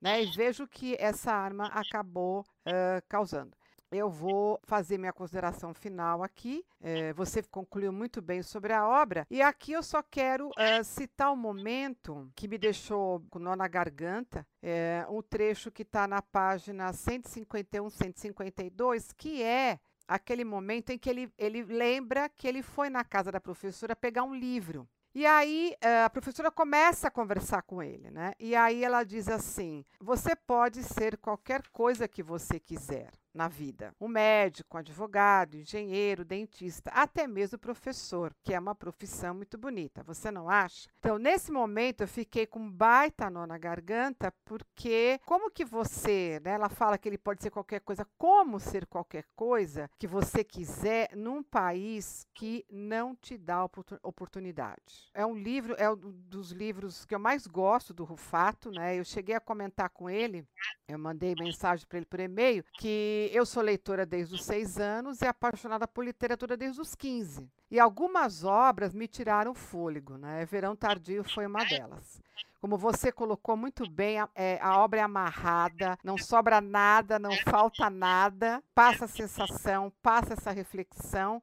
Né? 0.00 0.24
E 0.24 0.26
vejo 0.32 0.66
que 0.68 0.96
essa 0.98 1.32
arma 1.32 1.66
acabou 1.68 2.40
uh, 2.40 3.02
causando 3.08 3.56
eu 3.92 4.08
vou 4.08 4.58
fazer 4.64 4.96
minha 4.96 5.12
consideração 5.12 5.74
final 5.74 6.22
aqui. 6.22 6.64
É, 6.80 7.12
você 7.12 7.42
concluiu 7.42 7.92
muito 7.92 8.22
bem 8.22 8.42
sobre 8.42 8.72
a 8.72 8.88
obra. 8.88 9.26
E 9.30 9.42
aqui 9.42 9.72
eu 9.72 9.82
só 9.82 10.02
quero 10.02 10.50
é, 10.56 10.82
citar 10.82 11.30
um 11.30 11.36
momento 11.36 12.30
que 12.34 12.48
me 12.48 12.56
deixou 12.56 13.22
com 13.30 13.38
nó 13.38 13.54
na 13.54 13.68
garganta. 13.68 14.46
É, 14.62 15.06
um 15.10 15.20
trecho 15.20 15.70
que 15.70 15.82
está 15.82 16.08
na 16.08 16.22
página 16.22 16.92
151, 16.92 17.90
152, 17.90 19.12
que 19.12 19.42
é 19.42 19.78
aquele 20.08 20.44
momento 20.44 20.90
em 20.90 20.98
que 20.98 21.10
ele, 21.10 21.30
ele 21.38 21.62
lembra 21.62 22.28
que 22.30 22.48
ele 22.48 22.62
foi 22.62 22.88
na 22.88 23.04
casa 23.04 23.30
da 23.30 23.40
professora 23.40 23.94
pegar 23.94 24.24
um 24.24 24.34
livro. 24.34 24.88
E 25.14 25.26
aí 25.26 25.76
a 26.04 26.08
professora 26.08 26.50
começa 26.50 27.08
a 27.08 27.10
conversar 27.10 27.60
com 27.62 27.82
ele, 27.82 28.10
né? 28.10 28.32
E 28.40 28.56
aí 28.56 28.82
ela 28.82 29.04
diz 29.04 29.28
assim: 29.28 29.84
você 30.00 30.34
pode 30.34 30.82
ser 30.82 31.18
qualquer 31.18 31.62
coisa 31.70 32.08
que 32.08 32.22
você 32.22 32.58
quiser 32.58 33.10
na 33.34 33.48
vida. 33.48 33.94
Um 34.00 34.08
médico, 34.08 34.76
um 34.76 34.80
advogado, 34.80 35.56
engenheiro, 35.56 36.24
dentista, 36.24 36.90
até 36.90 37.26
mesmo 37.26 37.58
professor, 37.58 38.34
que 38.42 38.54
é 38.54 38.58
uma 38.58 38.74
profissão 38.74 39.34
muito 39.34 39.56
bonita, 39.56 40.02
você 40.02 40.30
não 40.30 40.48
acha? 40.48 40.88
Então, 40.98 41.18
nesse 41.18 41.50
momento, 41.50 42.02
eu 42.02 42.08
fiquei 42.08 42.46
com 42.46 42.70
baita 42.70 43.30
nó 43.30 43.46
na 43.46 43.58
garganta, 43.58 44.32
porque 44.44 45.20
como 45.24 45.50
que 45.50 45.64
você, 45.64 46.40
né, 46.44 46.52
ela 46.52 46.68
fala 46.68 46.98
que 46.98 47.08
ele 47.08 47.18
pode 47.18 47.42
ser 47.42 47.50
qualquer 47.50 47.80
coisa, 47.80 48.06
como 48.18 48.60
ser 48.60 48.86
qualquer 48.86 49.24
coisa 49.34 49.90
que 49.98 50.06
você 50.06 50.44
quiser 50.44 51.16
num 51.16 51.42
país 51.42 52.26
que 52.34 52.64
não 52.70 53.14
te 53.14 53.38
dá 53.38 53.64
oportunidade. 54.02 55.10
É 55.14 55.24
um 55.24 55.34
livro, 55.34 55.74
é 55.78 55.90
um 55.90 55.96
dos 55.96 56.50
livros 56.52 57.04
que 57.04 57.14
eu 57.14 57.18
mais 57.18 57.46
gosto 57.46 57.94
do 57.94 58.04
Rufato, 58.04 58.70
né? 58.70 58.98
Eu 58.98 59.04
cheguei 59.04 59.34
a 59.34 59.40
comentar 59.40 59.90
com 59.90 60.08
ele, 60.08 60.46
eu 60.88 60.98
mandei 60.98 61.34
mensagem 61.38 61.86
para 61.86 61.98
ele 61.98 62.06
por 62.06 62.20
e-mail, 62.20 62.64
que 62.78 63.21
eu 63.32 63.44
sou 63.44 63.62
leitora 63.62 64.06
desde 64.06 64.34
os 64.34 64.44
seis 64.44 64.78
anos 64.78 65.20
e 65.20 65.26
apaixonada 65.26 65.86
por 65.86 66.04
literatura 66.04 66.56
desde 66.56 66.80
os 66.80 66.94
15. 66.94 67.48
E 67.70 67.78
algumas 67.78 68.44
obras 68.44 68.94
me 68.94 69.06
tiraram 69.06 69.54
fôlego, 69.54 70.16
né? 70.16 70.44
Verão 70.46 70.74
Tardio 70.74 71.22
foi 71.22 71.46
uma 71.46 71.64
delas. 71.64 72.20
Como 72.60 72.78
você 72.78 73.10
colocou 73.10 73.56
muito 73.56 73.88
bem, 73.90 74.20
a, 74.20 74.28
é, 74.34 74.58
a 74.62 74.78
obra 74.78 75.00
é 75.00 75.02
amarrada, 75.02 75.98
não 76.04 76.16
sobra 76.16 76.60
nada, 76.60 77.18
não 77.18 77.32
falta 77.44 77.90
nada, 77.90 78.62
passa 78.74 79.06
a 79.06 79.08
sensação, 79.08 79.92
passa 80.00 80.34
essa 80.34 80.52
reflexão. 80.52 81.42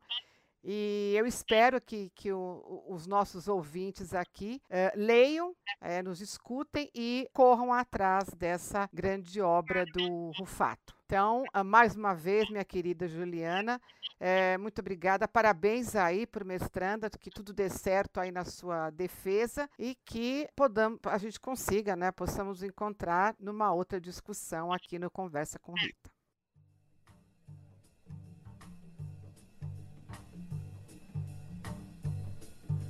E 0.63 1.13
eu 1.17 1.25
espero 1.25 1.79
que, 1.81 2.09
que 2.15 2.31
o, 2.31 2.85
os 2.87 3.07
nossos 3.07 3.47
ouvintes 3.47 4.13
aqui 4.13 4.61
eh, 4.69 4.91
leiam, 4.95 5.55
eh, 5.79 6.01
nos 6.03 6.19
escutem 6.19 6.89
e 6.93 7.29
corram 7.33 7.71
atrás 7.71 8.29
dessa 8.33 8.89
grande 8.93 9.41
obra 9.41 9.85
do 9.85 10.31
Rufato. 10.37 10.98
Então, 11.09 11.43
ah, 11.51 11.63
mais 11.63 11.95
uma 11.95 12.13
vez, 12.13 12.47
minha 12.51 12.63
querida 12.63 13.07
Juliana, 13.07 13.81
eh, 14.19 14.59
muito 14.59 14.77
obrigada. 14.77 15.27
Parabéns 15.27 15.95
aí 15.95 16.27
por 16.27 16.45
mestranda, 16.45 17.09
que 17.09 17.31
tudo 17.31 17.51
dê 17.51 17.67
certo 17.67 18.19
aí 18.19 18.29
na 18.29 18.45
sua 18.45 18.91
defesa 18.91 19.67
e 19.79 19.97
que 20.05 20.47
podamos, 20.55 20.99
a 21.05 21.17
gente 21.17 21.39
consiga, 21.39 21.95
né, 21.95 22.11
possamos 22.11 22.61
encontrar 22.61 23.35
numa 23.39 23.73
outra 23.73 23.99
discussão 23.99 24.71
aqui 24.71 24.99
no 24.99 25.09
Conversa 25.09 25.57
com 25.57 25.73
Rita. 25.73 26.11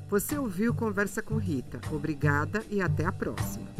Você 0.09 0.37
ouviu 0.37 0.75
Conversa 0.75 1.23
com 1.23 1.37
Rita. 1.37 1.79
Obrigada 1.89 2.65
e 2.69 2.81
até 2.81 3.05
a 3.05 3.13
próxima. 3.13 3.78